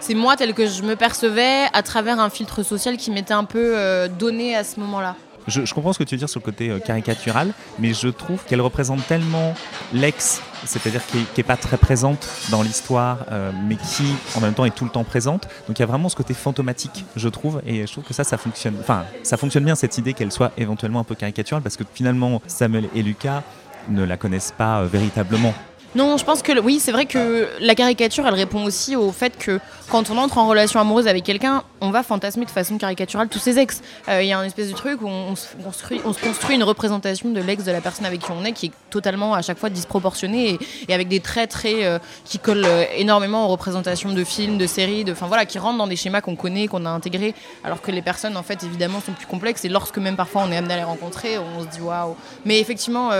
[0.00, 3.44] c'est moi tel que je me percevais à travers un filtre social qui m'était un
[3.44, 5.16] peu donné à ce moment-là.
[5.48, 8.44] Je, comprends ce que tu veux dire sur le côté euh, caricatural, mais je trouve
[8.44, 9.54] qu'elle représente tellement
[9.92, 14.04] l'ex, c'est-à-dire qui n'est pas très présente dans l'histoire, euh, mais qui
[14.36, 15.48] en même temps est tout le temps présente.
[15.66, 18.24] Donc il y a vraiment ce côté fantomatique, je trouve, et je trouve que ça,
[18.24, 18.76] ça fonctionne.
[18.80, 22.42] Enfin, ça fonctionne bien cette idée qu'elle soit éventuellement un peu caricaturale, parce que finalement
[22.46, 23.42] Samuel et Lucas
[23.88, 25.54] ne la connaissent pas euh, véritablement.
[25.94, 29.38] Non, je pense que oui, c'est vrai que la caricature, elle répond aussi au fait
[29.38, 33.28] que quand on entre en relation amoureuse avec quelqu'un, on va fantasmer de façon caricaturale
[33.28, 33.80] tous ses ex.
[34.08, 36.56] Euh, il y a un espèce de truc où on, se construit, on se construit
[36.56, 39.40] une représentation de l'ex de la personne avec qui on est qui est totalement à
[39.40, 44.12] chaque fois disproportionnée et, avec des traits très euh, qui collent euh, énormément aux représentations
[44.12, 46.84] de films, de séries, de, enfin voilà, qui rentrent dans des schémas qu'on connaît, qu'on
[46.84, 50.16] a intégrés, alors que les personnes en fait évidemment sont plus complexes et lorsque même
[50.16, 52.14] parfois on est amené à les rencontrer, on se dit waouh.
[52.44, 53.10] Mais effectivement,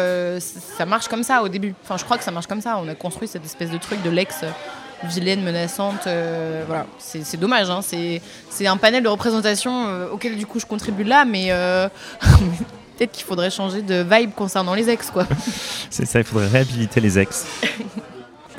[0.41, 1.75] ça marche comme ça au début.
[1.83, 2.79] Enfin, je crois que ça marche comme ça.
[2.83, 4.45] On a construit cette espèce de truc de l'ex
[5.05, 6.07] vilaine, menaçante.
[6.07, 7.71] Euh, voilà, c'est dommage.
[7.71, 7.81] Hein.
[7.83, 11.89] C'est un panel de représentation euh, auquel du coup je contribue là, mais euh,
[12.99, 15.27] peut-être qu'il faudrait changer de vibe concernant les ex, quoi.
[15.91, 17.47] c'est ça, il faudrait réhabiliter les ex.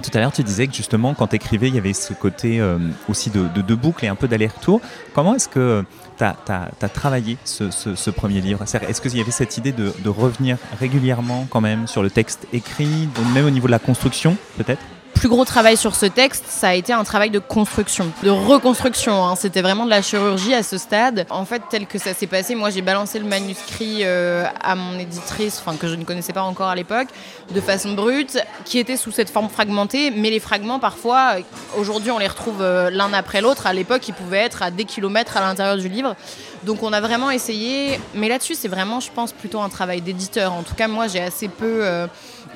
[0.01, 2.61] Tout à l'heure, tu disais que justement, quand tu écrivais, il y avait ce côté
[3.09, 4.79] aussi de, de, boucle et un peu d'aller-retour.
[5.13, 5.83] Comment est-ce que
[6.19, 8.63] tu as, travaillé ce, premier livre.
[8.63, 12.47] Est-ce qu'il y avait cette idée de, de, revenir régulièrement quand même sur le texte
[12.53, 14.81] écrit, même au niveau de la construction peut-être?
[15.19, 19.25] Plus gros travail sur ce texte, ça a été un travail de construction, de reconstruction.
[19.25, 19.35] Hein.
[19.35, 21.25] C'était vraiment de la chirurgie à ce stade.
[21.29, 24.97] En fait, tel que ça s'est passé, moi j'ai balancé le manuscrit euh, à mon
[24.97, 27.09] éditrice, enfin que je ne connaissais pas encore à l'époque,
[27.53, 30.09] de façon brute, qui était sous cette forme fragmentée.
[30.09, 31.35] Mais les fragments, parfois,
[31.77, 33.67] aujourd'hui on les retrouve euh, l'un après l'autre.
[33.67, 36.15] À l'époque, ils pouvaient être à des kilomètres à l'intérieur du livre.
[36.63, 40.53] Donc on a vraiment essayé, mais là-dessus c'est vraiment, je pense, plutôt un travail d'éditeur.
[40.53, 42.07] En tout cas, moi j'ai assez peu euh,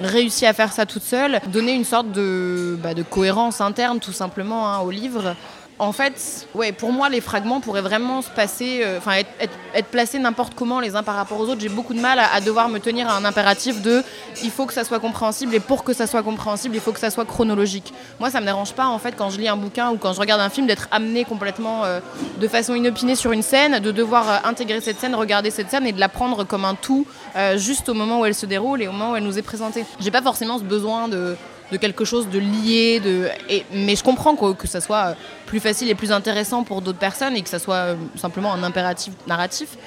[0.02, 4.12] réussi à faire ça toute seule, donner une sorte de, bah, de cohérence interne tout
[4.12, 5.36] simplement hein, au livre
[5.80, 9.14] en fait, ouais, pour moi, les fragments pourraient vraiment se passer, euh, enfin,
[9.74, 11.62] être, placés n'importe comment les uns par rapport aux autres.
[11.62, 14.04] J'ai beaucoup de mal à, devoir me tenir à un impératif de
[14.44, 17.00] il faut que ça soit compréhensible et pour que ça soit compréhensible, il faut que
[17.00, 17.94] ça soit chronologique.
[18.20, 20.20] Moi, ça me dérange pas, en fait, quand je lis un bouquin ou quand je
[20.20, 22.00] regarde un film, d'être amené complètement euh,
[22.40, 25.88] de façon inopinée sur une scène, de devoir euh, intégrer cette scène, regarder cette scène
[25.88, 27.06] et de la prendre comme un tout
[27.56, 29.86] juste au moment où elle se déroule et au moment où elle nous est présentée.
[30.00, 31.36] J'ai pas forcément ce besoin de
[31.72, 33.00] de quelque chose de lié.
[33.00, 33.30] De,
[33.74, 37.42] mais je comprends que ça soit plus facile et plus intéressant pour d'autres personnes et
[37.42, 39.78] que ça soit euh, simplement un impératif narratif.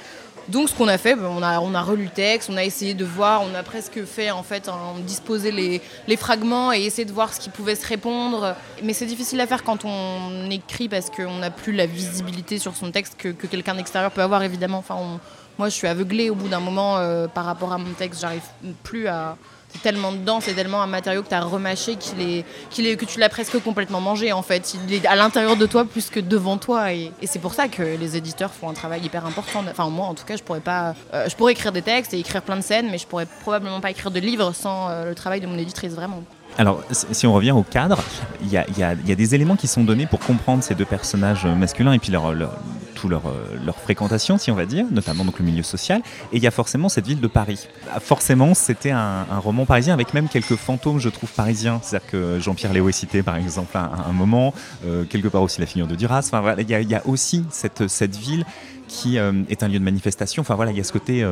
[0.49, 2.63] Donc ce qu'on a fait, ben, on a, on a relu le texte, on a
[2.63, 4.69] essayé de voir, on a presque fait en fait
[5.05, 8.55] disposer les, les fragments et essayer de voir ce qui pouvait se répondre.
[8.81, 12.77] Mais c'est difficile à faire quand on écrit parce qu'on n'a plus la visibilité sur
[12.77, 14.77] son texte que, que quelqu'un d'extérieur peut avoir évidemment.
[14.77, 15.19] Enfin,
[15.57, 18.43] moi je suis aveuglée au bout d'un moment euh, par rapport à mon texte, j'arrive
[18.83, 19.35] plus à,
[19.73, 23.19] c'est tellement dedans, c'est tellement un matériau que tu as remâché qu'il est, que tu
[23.19, 24.75] l'as presque complètement mangé en fait.
[24.87, 26.93] Il est à l'intérieur de toi plus que devant toi.
[26.93, 29.63] Et, c'est pour ça que les éditeurs font un travail hyper important.
[29.69, 30.95] Enfin, moi en tout cas, je pourrais pas.
[31.13, 33.81] Euh, je pourrais écrire des textes et écrire plein de scènes, mais je pourrais probablement
[33.81, 36.23] pas écrire de livres sans euh, le travail de mon éditrice, vraiment.
[36.57, 37.99] Alors, si on revient au cadre,
[38.41, 41.99] il y, a, des éléments qui sont donnés pour comprendre ces deux personnages masculins et
[41.99, 42.57] puis leur, leur
[42.97, 46.01] tout leur, euh, leur, fréquentation, si on va dire, notamment donc le milieu social.
[46.33, 47.67] Et il y a forcément cette ville de Paris.
[47.93, 51.79] Ah, forcément, c'était un, roman parisien avec même quelques fantômes, je trouve, parisiens.
[51.83, 54.53] C'est-à-dire que Jean-Pierre Léo est cité, par exemple, à un, moment.
[54.85, 56.23] Euh, quelque part aussi la figure de Duras.
[56.25, 58.45] Enfin, voilà, il, y a, aussi cette, cette ville
[58.87, 60.41] qui euh, est un lieu de manifestation.
[60.41, 61.25] Enfin voilà, il y a ce côté,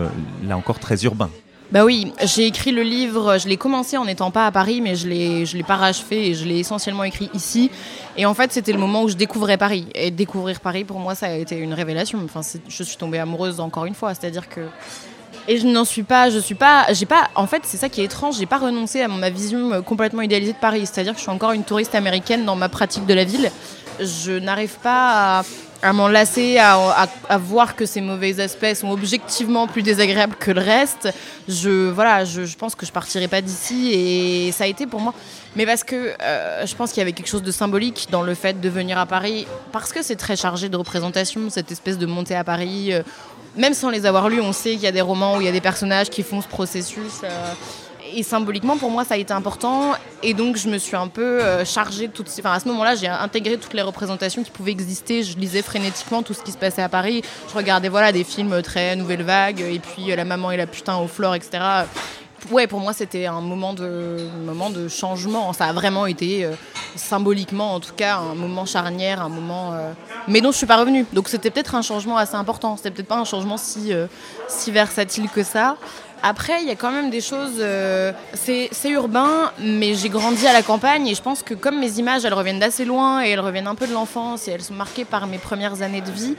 [0.43, 1.29] là encore, très urbain.
[1.71, 4.95] Bah oui, j'ai écrit le livre, je l'ai commencé en n'étant pas à Paris, mais
[4.95, 7.71] je l'ai, l'ai pas rachevé et je l'ai essentiellement écrit ici.
[8.17, 9.87] Et en fait, c'était le moment où je découvrais Paris.
[9.95, 12.19] Et découvrir Paris, pour moi, ça a été une révélation.
[12.23, 14.61] Enfin, je suis tombée amoureuse encore une fois, c'est-à-dire que
[15.47, 18.01] et je n'en suis pas, je suis pas, j'ai pas, en fait, c'est ça qui
[18.01, 20.87] est étrange, j'ai pas renoncé à ma vision complètement idéalisée de Paris.
[20.91, 23.51] C'est-à-dire que je suis encore une touriste américaine dans ma pratique de la ville.
[23.99, 25.43] Je n'arrive pas à
[25.81, 27.07] à m'en lasser, à,
[27.37, 31.09] voir que ces mauvais aspects sont objectivement plus désagréables que le reste.
[31.47, 35.13] Je, voilà, je, pense que je partirai pas d'ici et ça a été pour moi.
[35.55, 38.33] Mais parce que euh, je pense qu'il y avait quelque chose de symbolique dans le
[38.33, 42.05] fait de venir à Paris, parce que c'est très chargé de représentation, cette espèce de
[42.05, 42.93] montée à Paris.
[42.93, 43.03] Euh,
[43.55, 45.49] même sans les avoir lus, on sait qu'il y a des romans où il y
[45.49, 47.21] a des personnages qui font ce processus.
[47.23, 47.53] Euh,
[48.13, 49.93] et symboliquement, pour moi, ça a été important.
[50.23, 52.41] Et donc, je me suis un peu euh, chargée de toutes ces...
[52.41, 55.23] Enfin, à ce moment-là, j'ai intégré toutes les représentations qui pouvaient exister.
[55.23, 57.23] Je lisais frénétiquement tout ce qui se passait à Paris.
[57.49, 60.67] Je regardais voilà, des films très nouvelle vague, et puis euh, La maman et la
[60.67, 61.85] putain au flore, etc
[62.51, 65.51] ouais, pour moi, c'était un moment de, moment de changement.
[65.51, 66.47] Ça a vraiment été,
[66.95, 69.73] symboliquement en tout cas, un moment charnière, un moment.
[70.27, 71.07] mais dont je suis pas revenue.
[71.11, 72.77] Donc c'était peut-être un changement assez important.
[72.77, 73.93] C'était peut-être pas un changement si,
[74.47, 75.77] si versatile que ça.
[76.23, 77.57] Après, il y a quand même des choses.
[77.59, 81.99] Euh, c'est urbain, mais j'ai grandi à la campagne et je pense que comme mes
[81.99, 84.73] images, elles reviennent d'assez loin et elles reviennent un peu de l'enfance et elles sont
[84.73, 86.35] marquées par mes premières années de vie,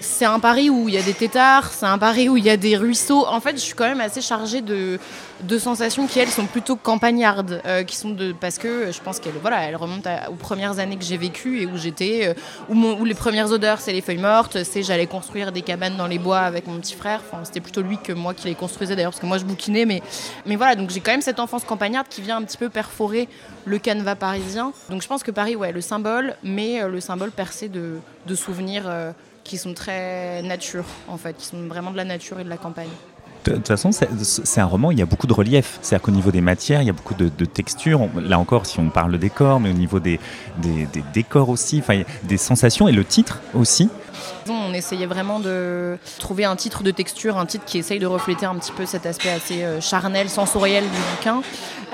[0.00, 2.50] c'est un Paris où il y a des tétards, c'est un Paris où il y
[2.50, 3.26] a des ruisseaux.
[3.26, 4.98] En fait, je suis quand même assez chargée de,
[5.42, 9.20] de sensations qui, elles, sont plutôt campagnardes, euh, qui sont de, parce que je pense
[9.20, 12.34] qu'elles voilà, elles remontent aux premières années que j'ai vécues et où j'étais, euh,
[12.68, 16.18] où, les premières odeurs, c'est les feuilles mortes, c'est j'allais construire des cabanes dans les
[16.18, 17.22] bois avec mon petit frère.
[17.44, 20.02] C'était plutôt lui que moi qui les construisais d'ailleurs, parce que moi je bouquinais, mais,
[20.46, 23.28] mais voilà, donc j'ai quand même cette enfance campagnarde qui vient un petit peu perforer
[23.64, 24.72] le canevas parisien.
[24.88, 28.34] Donc je pense que Paris, ouais, le symbole, mais euh, le symbole percé de, de
[28.34, 28.90] souvenirs
[29.44, 32.56] qui sont très nature, en fait, qui sont vraiment de la nature et de la
[32.56, 32.88] campagne.
[33.44, 35.78] De toute façon, c'est un roman, il y a beaucoup de relief.
[35.80, 38.08] C'est-à-dire qu'au niveau des matières, il y a beaucoup de, textures.
[38.20, 40.20] Là encore, si on parle de décor, mais au niveau des,
[41.14, 43.88] décors aussi, enfin, des sensations et le titre aussi.
[44.48, 48.46] On essayait vraiment de trouver un titre de texture, un titre qui essaye de refléter
[48.46, 51.42] un petit peu cet aspect assez euh, charnel, sensoriel du bouquin.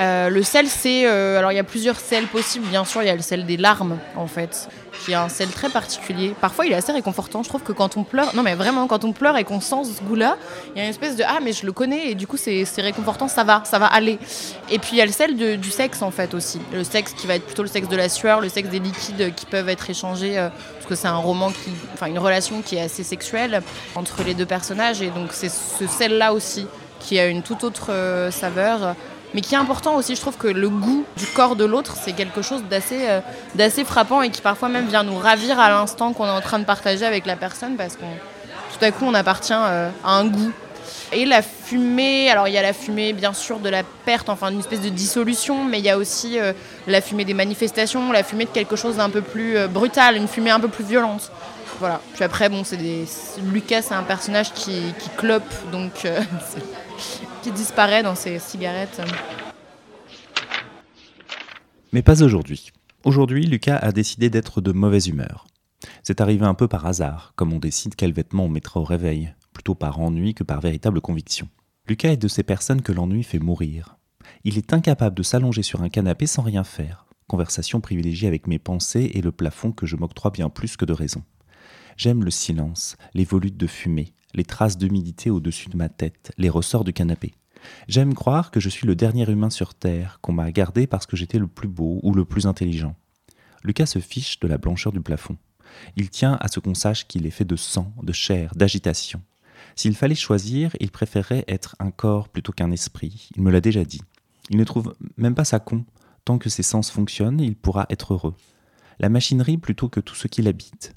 [0.01, 1.07] Euh, le sel, c'est.
[1.07, 3.03] Euh, alors, il y a plusieurs sels possibles, bien sûr.
[3.03, 4.69] Il y a le sel des larmes, en fait
[5.05, 6.35] qui a un sel très particulier.
[6.41, 7.43] Parfois, il est assez réconfortant.
[7.43, 9.85] Je trouve que quand on pleure, non mais vraiment, quand on pleure et qu'on sent
[9.97, 10.37] ce goût-là,
[10.75, 12.65] il y a une espèce de ah mais je le connais et du coup c'est
[12.79, 14.19] réconfortant, ça va, ça va aller.
[14.71, 17.27] Et puis il y a le sel du sexe en fait aussi, le sexe qui
[17.27, 19.89] va être plutôt le sexe de la sueur, le sexe des liquides qui peuvent être
[19.89, 23.63] échangés euh, parce que c'est un roman qui, enfin une relation qui est assez sexuelle
[23.95, 26.67] entre les deux personnages et donc c'est ce sel-là aussi
[27.01, 28.95] qui a une toute autre euh, saveur
[29.35, 30.15] mais qui est important aussi.
[30.15, 33.21] Je trouve que le goût du corps de l'autre, c'est quelque chose d'assez euh,
[33.55, 36.59] d'assez frappant et qui parfois même vient nous ravir à l'instant qu'on est en train
[36.59, 40.27] de partager avec la personne parce qu'on tout à coup on appartient euh, à un
[40.27, 40.53] goût.
[41.13, 44.51] Et la fumée, alors il y a la fumée bien sûr de la perte, enfin
[44.51, 46.53] une espèce de dissolution, mais il y a aussi euh,
[46.87, 50.51] la fumée des manifestations, la fumée de quelque chose d'un peu plus brutal, une fumée
[50.51, 51.31] un peu plus violente.
[51.79, 52.01] Voilà.
[52.15, 53.05] Puis après, bon, c'est des.
[53.53, 56.07] Lucas, c'est un personnage qui, qui clope, donc
[57.43, 59.01] qui disparaît dans ses cigarettes.
[61.93, 62.73] Mais pas aujourd'hui.
[63.05, 65.47] Aujourd'hui, Lucas a décidé d'être de mauvaise humeur.
[66.03, 69.33] C'est arrivé un peu par hasard, comme on décide quel vêtement on mettra au réveil,
[69.53, 71.49] plutôt par ennui que par véritable conviction.
[71.89, 73.97] Lucas est de ces personnes que l'ennui fait mourir.
[74.45, 77.07] Il est incapable de s'allonger sur un canapé sans rien faire.
[77.29, 80.93] Conversation privilégiée avec mes pensées et le plafond que je m'octroie bien plus que de
[80.93, 81.23] raison.
[81.97, 86.49] J'aime le silence, les volutes de fumée, les traces d'humidité au-dessus de ma tête, les
[86.49, 87.35] ressorts du canapé.
[87.89, 91.17] J'aime croire que je suis le dernier humain sur Terre, qu'on m'a gardé parce que
[91.17, 92.95] j'étais le plus beau ou le plus intelligent.
[93.65, 95.37] Lucas se fiche de la blancheur du plafond.
[95.97, 99.21] Il tient à ce qu'on sache qu'il est fait de sang, de chair, d'agitation.
[99.75, 103.29] S'il fallait choisir, il préférerait être un corps plutôt qu'un esprit.
[103.37, 104.03] Il me l'a déjà dit.
[104.51, 105.85] Il ne trouve même pas ça con.
[106.25, 108.35] Tant que ses sens fonctionnent, il pourra être heureux.
[108.99, 110.95] La machinerie plutôt que tout ce qui l'habite.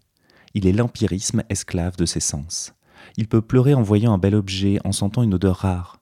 [0.54, 2.74] Il est l'empirisme esclave de ses sens.
[3.18, 6.00] Il peut pleurer en voyant un bel objet, en sentant une odeur rare.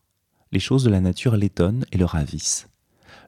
[0.52, 2.68] Les choses de la nature l'étonnent et le ravissent.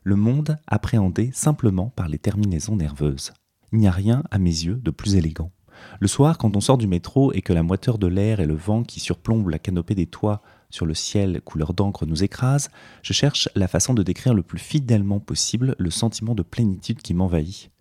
[0.03, 3.33] Le monde appréhendé simplement par les terminaisons nerveuses.
[3.71, 5.51] Il n'y a rien, à mes yeux, de plus élégant.
[5.99, 8.55] Le soir, quand on sort du métro et que la moiteur de l'air et le
[8.55, 12.69] vent qui surplombe la canopée des toits sur le ciel couleur d'encre nous écrasent,
[13.01, 17.13] je cherche la façon de décrire le plus fidèlement possible le sentiment de plénitude qui
[17.13, 17.71] m'envahit.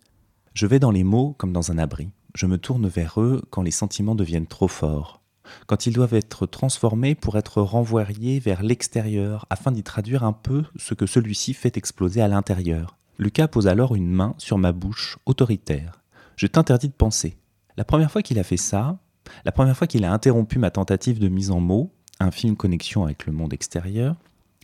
[0.53, 2.09] Je vais dans les mots comme dans un abri.
[2.35, 5.21] Je me tourne vers eux quand les sentiments deviennent trop forts,
[5.67, 10.63] quand ils doivent être transformés pour être renvoyés vers l'extérieur afin d'y traduire un peu
[10.77, 12.97] ce que celui-ci fait exploser à l'intérieur.
[13.17, 16.01] Lucas pose alors une main sur ma bouche, autoritaire.
[16.35, 17.37] Je t'interdis de penser.
[17.75, 18.97] La première fois qu'il a fait ça,
[19.45, 23.03] la première fois qu'il a interrompu ma tentative de mise en mots, un film connexion
[23.03, 24.15] avec le monde extérieur,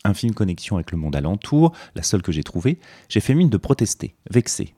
[0.03, 3.49] un film connexion avec le monde alentour, la seule que j'ai trouvée, j'ai fait mine
[3.49, 4.75] de protester, vexé.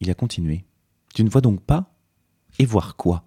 [0.00, 0.64] Il a continué.
[1.14, 1.94] Tu ne vois donc pas?
[2.58, 3.24] Et voir quoi?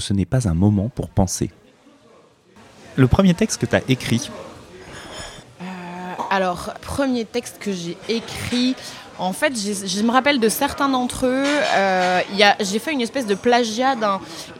[0.00, 1.50] Ce n'est pas un moment pour penser.
[2.96, 4.30] Le premier texte que tu as écrit
[5.60, 5.64] euh,
[6.30, 8.74] Alors, premier texte que j'ai écrit,
[9.18, 11.44] en fait, je me rappelle de certains d'entre eux.
[11.74, 12.20] Euh,
[12.60, 13.94] j'ai fait une espèce de plagiat.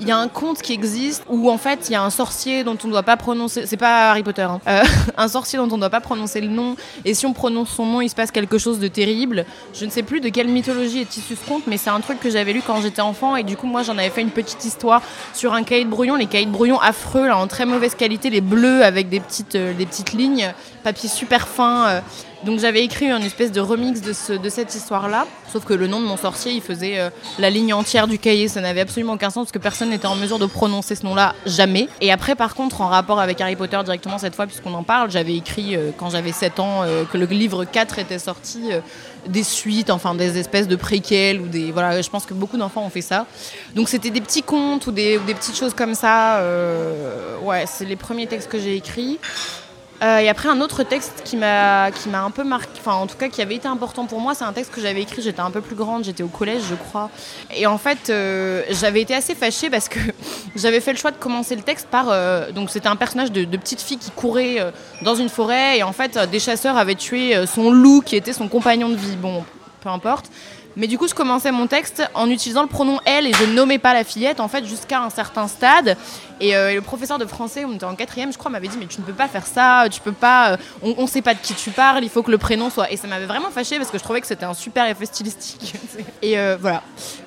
[0.01, 2.65] Il y a un conte qui existe où en fait il y a un sorcier
[2.65, 3.67] dont on ne doit pas prononcer.
[3.67, 4.43] C'est pas Harry Potter.
[4.43, 4.61] Hein.
[4.67, 4.83] Euh,
[5.17, 6.77] un sorcier dont on ne doit pas prononcer le nom.
[7.05, 9.45] Et si on prononce son nom, il se passe quelque chose de terrible.
[9.75, 12.19] Je ne sais plus de quelle mythologie est issu ce conte, mais c'est un truc
[12.21, 13.37] que j'avais lu quand j'étais enfant.
[13.37, 15.03] Et du coup, moi, j'en avais fait une petite histoire
[15.35, 16.17] sur un cahier de brouillon.
[16.17, 19.55] Les cahiers de brouillon affreux, là, en très mauvaise qualité, les bleus avec des petites,
[19.55, 22.03] euh, des petites lignes, papier super fin.
[22.45, 25.87] Donc j'avais écrit une espèce de remix de, ce, de cette histoire-là, sauf que le
[25.87, 29.15] nom de mon sorcier, il faisait euh, la ligne entière du cahier, ça n'avait absolument
[29.15, 31.89] aucun sens parce que personne n'était en mesure de prononcer ce nom-là, jamais.
[32.03, 35.11] Et après, par contre, en rapport avec Harry Potter directement cette fois, puisqu'on en parle,
[35.11, 38.69] j'avais écrit euh, quand j'avais 7 ans euh, que le livre 4 était sorti,
[39.27, 41.73] des suites, enfin des espèces de préquels ou des...
[41.73, 43.27] Voilà, je pense que beaucoup d'enfants ont fait ça.
[43.75, 46.43] Donc c'était des petits contes ou des, ou des petites choses comme ça.
[47.43, 49.19] ouais, c'est les premiers textes que j'ai écrits.
[50.03, 53.29] Euh, et après, un autre texte qui m'a un peu marqué, enfin en tout cas
[53.29, 55.61] qui avait été important pour moi, c'est un texte que j'avais écrit, j'étais un peu
[55.61, 57.11] plus grande, j'étais au collège je crois.
[57.55, 59.99] Et en fait, euh, j'avais été assez fâchée parce que
[60.57, 62.07] j'avais fait le choix de commencer le texte par...
[62.11, 64.59] Euh, donc c'était un personnage de, de, petite fille qui courait
[65.03, 68.49] dans une forêt et en fait des chasseurs avaient tué son loup qui était son
[68.49, 69.17] compagnon de vie.
[69.17, 69.45] Bon,
[69.81, 70.31] peu importe.
[70.77, 73.79] Mais du coup, je commençais mon texte en utilisant le pronom elle et je nommais
[73.79, 75.97] pas la fillette, en fait, jusqu'à un certain stade.
[76.39, 78.87] Et, euh, le professeur de français, on était en quatrième, je crois, m'avait dit Mais
[78.87, 81.41] tu ne peux pas faire ça, tu peux pas, euh, on, ne sait pas de
[81.41, 82.93] qui tu parles, il faut que le prénom soit.
[82.93, 85.75] Et ça m'avait vraiment fâché parce que je trouvais que c'était un super effet stylistique.
[86.23, 86.83] et euh, voilà.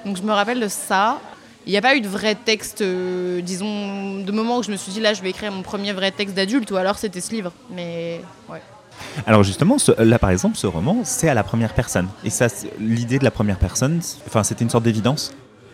[0.06, 1.20] Donc je me rappelle de ça.
[1.66, 4.92] Il n'y a pas eu de vrai texte, disons, de moment où je me suis
[4.92, 7.52] dit là, je vais écrire mon premier vrai texte d'adulte, ou alors c'était ce livre.
[7.70, 8.62] Mais ouais.
[9.26, 12.08] Alors justement, là par exemple, ce roman, c'est à la première personne.
[12.24, 12.48] Et ça,
[12.80, 15.32] l'idée de la première personne, enfin, c'était une sorte d'évidence.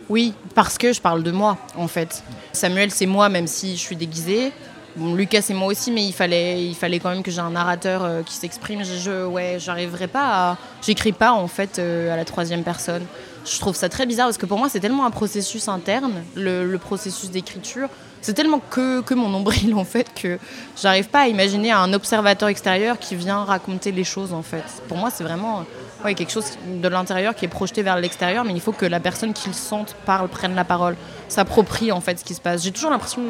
[0.10, 2.24] Oui, parce que je parle de moi, en fait.
[2.54, 4.52] Samuel, c'est moi, même si je suis déguisée.
[4.98, 8.04] Lucas, c'est moi aussi, mais il fallait, il fallait quand même que j'ai un narrateur
[8.04, 8.86] euh, qui s'exprime.
[8.86, 13.04] Je, je, ouais, j'arriverai pas j'écris pas en fait euh, à la troisième personne.
[13.46, 16.76] Je trouve ça très bizarre parce que pour moi, c'est tellement un processus interne, le
[16.78, 17.90] processus d'écriture,
[18.26, 20.40] c'est tellement que, mon nombril en fait que
[20.82, 24.64] j'arrive pas à imaginer un observateur extérieur qui vient raconter les choses en fait.
[24.88, 25.64] Pour moi, c'est vraiment
[26.04, 29.00] ouais, quelque chose de l'intérieur qui est projeté vers l'extérieur, mais il faut que la
[29.00, 30.96] personne qui le sente parle, prenne la parole,
[31.28, 32.64] s'approprie en fait ce qui se passe.
[32.64, 33.22] J'ai toujours l'impression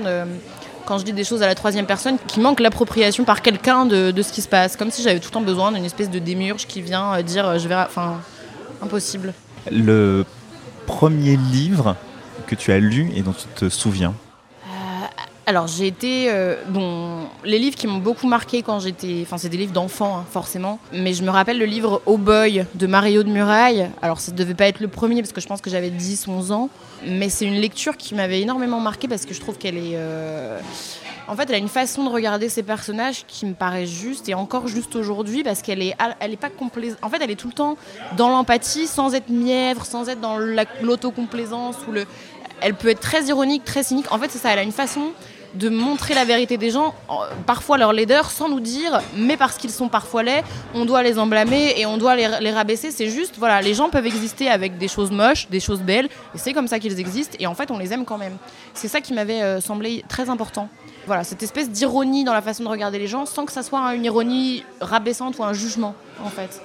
[0.86, 4.12] quand je dis des choses à la troisième personne, qu'il manque l'appropriation par quelqu'un de,
[4.12, 6.19] de, ce qui se passe, comme si j'avais tout le temps besoin d'une espèce de
[6.19, 8.21] démurge qui vient euh, dire euh, je vais, enfin,
[8.81, 9.34] impossible.
[9.69, 10.23] Le
[10.86, 11.97] premier livre
[12.47, 14.13] que tu as lu et dont tu te souviens
[15.47, 19.49] alors j'ai été euh, bon les livres qui m'ont beaucoup marqué quand j'étais enfin c'est
[19.49, 23.23] des livres d'enfants hein, forcément mais je me rappelle le livre Oh Boy de Mario
[23.23, 25.91] de Muraille alors ça devait pas être le premier parce que je pense que j'avais
[25.91, 26.69] 10 11 ans
[27.05, 30.60] mais c'est une lecture qui m'avait énormément marqué parce que je trouve qu'elle est euh,
[31.27, 34.36] en fait, elle a une façon de regarder ses personnages qui me paraît juste et
[34.36, 36.99] encore juste aujourd'hui parce qu'elle est, elle est pas complaisante.
[37.01, 37.77] En fait, elle est tout le temps
[38.15, 42.05] dans l'empathie, sans être mièvre, sans être dans l'autocomplaisance ou le.
[42.62, 44.12] Elle peut être très ironique, très cynique.
[44.12, 44.51] En fait, c'est ça.
[44.51, 45.12] Elle a une façon
[45.56, 46.94] de montrer la vérité des gens,
[47.46, 51.18] parfois leur laideur, sans nous dire, mais parce qu'ils sont parfois laids, on doit les
[51.18, 52.91] emblâmer et on doit les, rabaisser.
[52.91, 56.38] C'est juste, voilà, les gens peuvent exister avec des choses moches, des choses belles, et
[56.38, 58.38] c'est comme ça qu'ils existent, et en fait, on les aime quand même.
[58.74, 60.70] C'est ça qui m'avait euh, semblé très important.
[61.08, 63.94] Voilà, cette espèce d'ironie dans la façon de regarder les gens, sans que ça soit
[63.96, 66.62] une ironie rabaissante ou un jugement, en fait.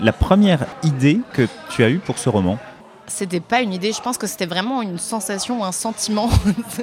[0.00, 2.58] La première idée que tu as eue pour ce roman
[3.08, 6.30] c'était pas une idée, je pense que c'était vraiment une sensation, un sentiment.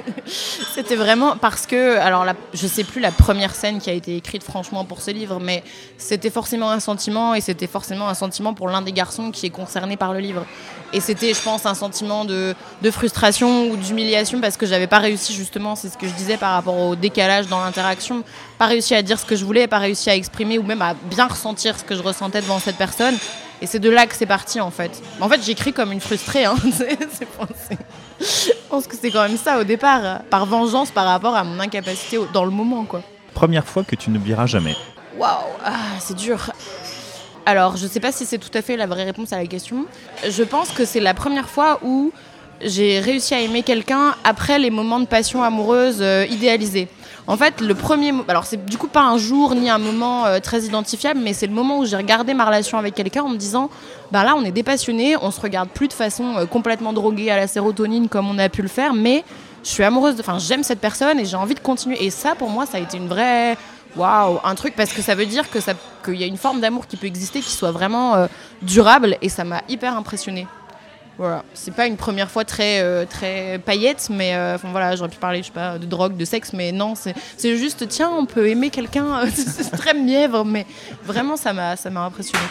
[0.74, 4.16] c'était vraiment parce que, alors la, je sais plus la première scène qui a été
[4.16, 5.64] écrite franchement pour ce livre, mais
[5.96, 9.50] c'était forcément un sentiment et c'était forcément un sentiment pour l'un des garçons qui est
[9.50, 10.44] concerné par le livre.
[10.92, 14.98] Et c'était, je pense, un sentiment de, de frustration ou d'humiliation parce que j'avais pas
[14.98, 18.24] réussi justement, c'est ce que je disais par rapport au décalage dans l'interaction,
[18.58, 20.94] pas réussi à dire ce que je voulais, pas réussi à exprimer ou même à
[20.94, 23.16] bien ressentir ce que je ressentais devant cette personne.
[23.62, 25.02] Et c'est de là que c'est parti en fait.
[25.20, 26.44] En fait, j'écris comme une frustrée.
[26.44, 26.54] Hein.
[26.64, 31.60] je pense que c'est quand même ça au départ, par vengeance par rapport à mon
[31.60, 32.84] incapacité dans le moment.
[32.84, 33.02] quoi.
[33.34, 34.76] Première fois que tu n'oublieras jamais.
[35.18, 35.30] Waouh,
[35.64, 36.50] ah, c'est dur.
[37.46, 39.46] Alors, je ne sais pas si c'est tout à fait la vraie réponse à la
[39.46, 39.86] question.
[40.28, 42.12] Je pense que c'est la première fois où
[42.62, 46.88] j'ai réussi à aimer quelqu'un après les moments de passion amoureuse euh, idéalisés.
[47.26, 50.40] En fait, le premier, alors c'est du coup pas un jour ni un moment euh,
[50.40, 53.36] très identifiable, mais c'est le moment où j'ai regardé ma relation avec quelqu'un en me
[53.36, 53.70] disant,
[54.10, 57.36] bah là, on est dépassionné, on se regarde plus de façon euh, complètement droguée à
[57.36, 59.24] la sérotonine comme on a pu le faire, mais
[59.62, 62.04] je suis amoureuse, enfin j'aime cette personne et j'ai envie de continuer.
[62.04, 63.56] Et ça, pour moi, ça a été une vraie,
[63.96, 66.96] waouh, un truc parce que ça veut dire qu'il y a une forme d'amour qui
[66.96, 68.26] peut exister, qui soit vraiment euh,
[68.62, 70.46] durable, et ça m'a hyper impressionnée.
[71.20, 75.10] Voilà, c'est pas une première fois très euh, très paillette, mais euh, enfin voilà, j'aurais
[75.10, 78.24] pu parler, je sais pas, de drogue, de sexe, mais non, c'est juste tiens, on
[78.24, 80.64] peut aimer quelqu'un, c'est très mièvre, mais
[81.04, 82.42] vraiment ça m'a ça m'a impressionné.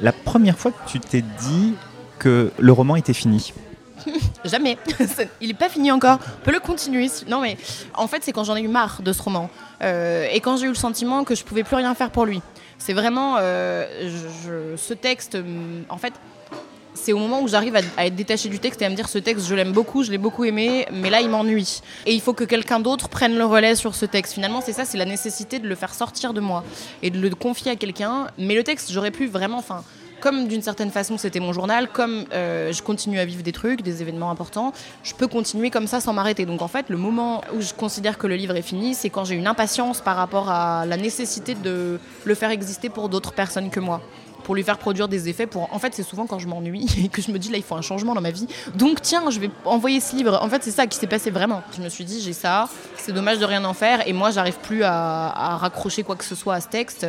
[0.00, 1.74] La première fois que tu t'es dit
[2.18, 3.54] que le roman était fini.
[4.44, 4.78] Jamais.
[5.40, 6.18] Il n'est pas fini encore.
[6.40, 7.08] On peut le continuer.
[7.28, 7.56] Non, mais
[7.94, 9.48] en fait, c'est quand j'en ai eu marre de ce roman.
[9.80, 12.42] Euh, et quand j'ai eu le sentiment que je pouvais plus rien faire pour lui.
[12.78, 13.36] C'est vraiment.
[13.36, 15.38] ce texte,
[15.88, 16.14] en fait,
[16.94, 19.18] c'est au moment où j'arrive à, être détachée du texte et à me dire ce
[19.18, 21.80] texte, je l'aime beaucoup, je l'ai beaucoup aimé, mais là, il m'ennuie.
[22.06, 24.34] Et il faut que quelqu'un d'autre prenne le relais sur ce texte.
[24.34, 26.64] Finalement, c'est ça, c'est la nécessité de le faire sortir de moi
[27.02, 28.28] et de le confier à quelqu'un.
[28.38, 29.84] Mais le texte, j'aurais pu vraiment, enfin,
[30.20, 33.82] comme d'une certaine façon c'était mon journal, comme euh, je continue à vivre des trucs,
[33.82, 34.72] des événements importants,
[35.02, 36.46] je peux continuer comme ça sans m'arrêter.
[36.46, 39.24] Donc en fait, le moment où je considère que le livre est fini, c'est quand
[39.24, 43.68] j'ai une impatience par rapport à la nécessité de le faire exister pour d'autres personnes
[43.70, 44.00] que moi
[44.42, 45.46] pour lui faire produire des effets.
[45.46, 45.72] Pour...
[45.72, 47.74] En fait, c'est souvent quand je m'ennuie et que je me dis là, il faut
[47.74, 48.46] un changement dans ma vie.
[48.74, 50.38] Donc, tiens, je vais envoyer ce livre.
[50.42, 51.62] En fait, c'est ça qui s'est passé vraiment.
[51.76, 54.06] Je me suis dit, j'ai ça, c'est dommage de rien en faire.
[54.06, 57.06] Et moi, j'arrive plus à, raccrocher quoi que ce soit à ce texte.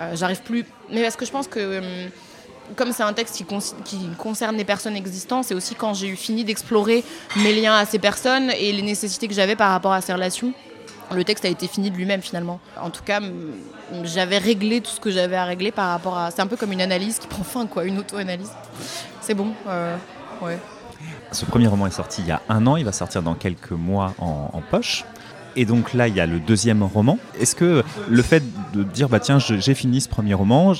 [0.00, 0.64] Euh, j'arrive plus.
[0.90, 1.78] Mais parce que je pense que.
[1.78, 2.10] Hum,
[2.74, 3.36] comme c'est un texte
[3.84, 7.04] qui, concerne les personnes existantes, c'est aussi quand j'ai eu fini d'explorer
[7.36, 10.52] mes liens à ces personnes et les nécessités que j'avais par rapport à ces relations
[11.14, 12.60] le texte a été fini de lui-même finalement.
[12.80, 13.20] En tout cas,
[14.04, 16.30] j'avais réglé tout ce que j'avais à régler par rapport à.
[16.30, 18.50] C'est un peu comme une analyse qui prend fin, quoi, une auto-analyse.
[19.20, 19.96] C'est bon, euh,
[20.42, 20.58] ouais.
[21.32, 23.72] Ce premier roman est sorti il y a un an, il va sortir dans quelques
[23.72, 25.04] mois en, poche.
[25.58, 27.18] Et donc là, il y a le deuxième roman.
[27.40, 28.42] Est-ce que le fait
[28.72, 30.74] de dire, bah tiens, j'ai fini ce premier roman,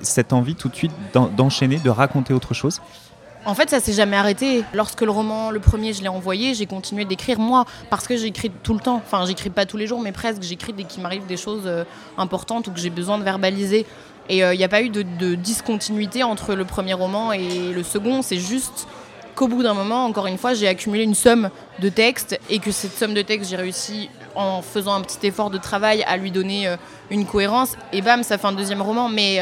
[0.00, 2.80] cette envie tout de suite d'enchaîner, de raconter autre chose
[3.44, 4.64] en fait, ça s'est jamais arrêté.
[4.72, 8.50] Lorsque le roman, le premier, je l'ai envoyé, j'ai continué d'écrire moi, parce que j'écris
[8.62, 9.02] tout le temps.
[9.04, 10.42] Enfin, j'écris pas tous les jours, mais presque.
[10.42, 11.84] J'écris dès qu'il m'arrive des choses euh,
[12.18, 13.86] importantes ou que j'ai besoin de verbaliser.
[14.28, 17.82] Et il euh, n'y a pas eu de, discontinuité entre le premier roman et le
[17.82, 18.22] second.
[18.22, 18.86] C'est juste
[19.34, 22.70] qu'au bout d'un moment, encore une fois, j'ai accumulé une somme de textes et que
[22.70, 26.30] cette somme de textes, j'ai réussi en faisant un petit effort de travail à lui
[26.30, 26.76] donner euh,
[27.10, 27.76] une cohérence.
[27.92, 29.08] Et bam, ça fait un deuxième roman.
[29.08, 29.40] Mais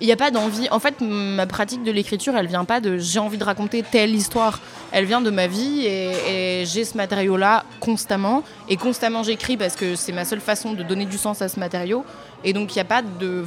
[0.00, 0.68] il n'y a pas d'envie.
[0.70, 4.14] En fait, ma pratique de l'écriture, elle vient pas de j'ai envie de raconter telle
[4.14, 4.60] histoire.
[4.92, 8.42] Elle vient de ma vie et, j'ai ce matériau-là constamment.
[8.68, 11.58] Et constamment, j'écris parce que c'est ma seule façon de donner du sens à ce
[11.58, 12.04] matériau.
[12.44, 13.44] Et donc, il n'y a pas de,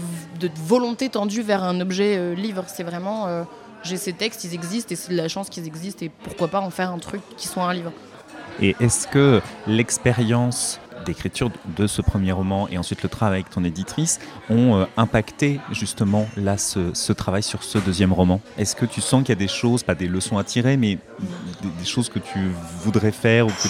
[0.66, 2.66] volonté tendue vers un objet euh, livre.
[2.68, 3.44] C'est vraiment euh,
[3.84, 6.06] j'ai ces textes, ils existent et c'est de la chance qu'ils existent.
[6.06, 7.92] Et pourquoi pas en faire un truc qui soit un livre.
[8.62, 13.64] Et est-ce que l'expérience d'écriture de ce premier roman et ensuite le travail avec ton
[13.64, 14.20] éditrice
[14.50, 19.22] ont euh, impacté justement là ce, travail sur ce deuxième roman Est-ce que tu sens
[19.22, 20.98] qu'il y a des choses, pas des leçons à tirer, mais
[21.62, 22.40] des, choses que tu
[22.84, 23.68] voudrais faire ou que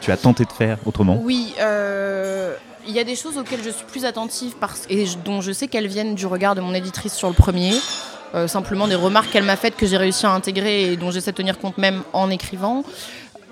[0.00, 1.20] tu as tenté de faire autrement?
[1.22, 1.54] Oui.
[1.60, 2.54] Euh,
[2.86, 5.68] il y a des choses auxquelles je suis plus attentive parce, et dont je sais
[5.68, 7.72] qu'elles viennent du regard de mon éditrice sur le premier.
[8.34, 11.30] Euh, simplement des remarques qu'elle m'a faites que j'ai réussi à intégrer et dont j'essaie
[11.30, 12.84] de tenir compte même en écrivant.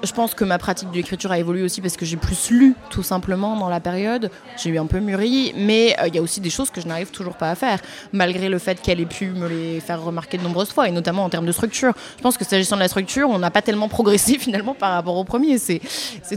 [0.03, 2.75] Je pense que ma pratique de l'écriture a évolué aussi parce que j'ai plus lu,
[2.91, 4.31] tout simplement, dans la période.
[4.63, 6.87] J'ai eu un peu mûri, mais euh, il y a aussi des choses que je
[6.87, 7.81] n'arrive toujours pas à faire,
[8.13, 11.25] malgré le fait qu'elle ait pu me les faire remarquer de nombreuses fois, et notamment
[11.25, 11.95] en termes de structure.
[12.19, 15.17] Je pense que s'agissant de la structure, on n'a pas tellement progressé finalement par rapport
[15.17, 15.57] au premier.
[15.59, 15.81] C'est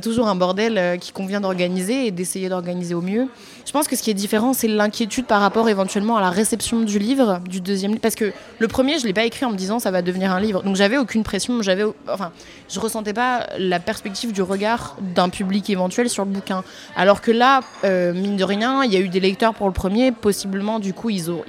[0.01, 3.27] toujours un bordel euh, qui convient d'organiser et d'essayer d'organiser au mieux.
[3.69, 6.79] Je pense que ce qui est différent, c'est l'inquiétude par rapport éventuellement à la réception
[6.79, 8.01] du livre, du deuxième livre.
[8.01, 10.31] Parce que le premier, je ne l'ai pas écrit en me disant ça va devenir
[10.31, 10.63] un livre.
[10.63, 12.31] Donc j'avais aucune pression, j'avais, enfin,
[12.67, 16.63] je ressentais pas la perspective du regard d'un public éventuel sur le bouquin.
[16.95, 19.73] Alors que là, euh, mine de rien, il y a eu des lecteurs pour le
[19.73, 21.43] premier, possiblement, du coup, ils, ont,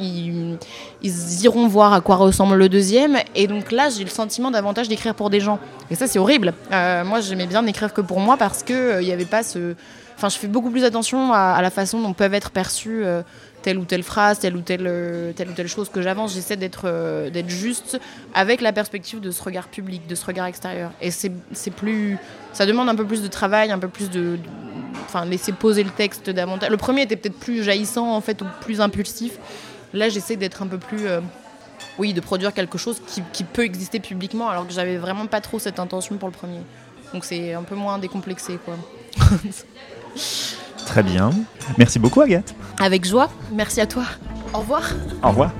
[1.02, 3.18] iront voir à quoi ressemble le deuxième.
[3.34, 5.58] Et donc là, j'ai le sentiment davantage d'écrire pour des gens.
[5.90, 6.54] Et ça, c'est horrible.
[6.72, 9.74] Euh, moi, j'aimais bien n'écrire que pour moi parce qu'il euh, n'y avait pas ce
[10.16, 13.22] Enfin, je fais beaucoup plus attention à, la façon dont peuvent être perçues euh,
[13.62, 14.84] telle ou telle phrase, telle ou telle,
[15.34, 16.34] telle ou telle chose que j'avance.
[16.34, 16.86] J'essaie d'être
[17.46, 17.98] juste
[18.34, 20.90] avec la perspective de ce regard public, de ce regard extérieur.
[21.00, 21.30] Et c'est
[21.74, 22.18] plus.
[22.52, 24.38] Ça demande un peu plus de travail, un peu plus de.
[25.06, 26.68] Enfin, laisser poser le texte davantage.
[26.68, 29.38] Le premier était peut-être plus jaillissant, en fait, ou plus impulsif.
[29.92, 31.06] Là, j'essaie d'être un peu plus.
[31.98, 35.40] oui, de produire quelque chose qui, qui peut exister publiquement, alors que j'avais vraiment pas
[35.40, 36.60] trop cette intention pour le premier.
[37.12, 38.76] Donc c'est un peu moins décomplexé, quoi.
[40.86, 41.30] Très bien.
[41.78, 42.54] Merci beaucoup, Agathe.
[42.80, 43.30] Avec joie.
[43.52, 44.04] Merci à toi.
[44.52, 44.82] Au revoir.
[45.22, 45.52] Au revoir.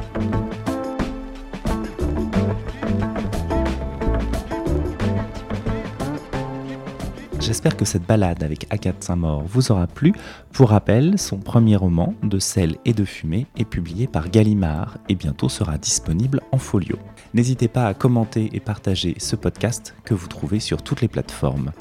[7.51, 10.13] J'espère que cette balade avec Agathe Saint-Maur vous aura plu.
[10.53, 15.17] Pour rappel, son premier roman, De sel et de fumée, est publié par Gallimard et
[15.17, 16.97] bientôt sera disponible en folio.
[17.35, 21.73] N'hésitez pas à commenter et partager ce podcast que vous trouvez sur toutes les plateformes.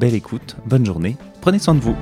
[0.00, 1.94] Belle écoute, bonne journée, prenez soin de vous.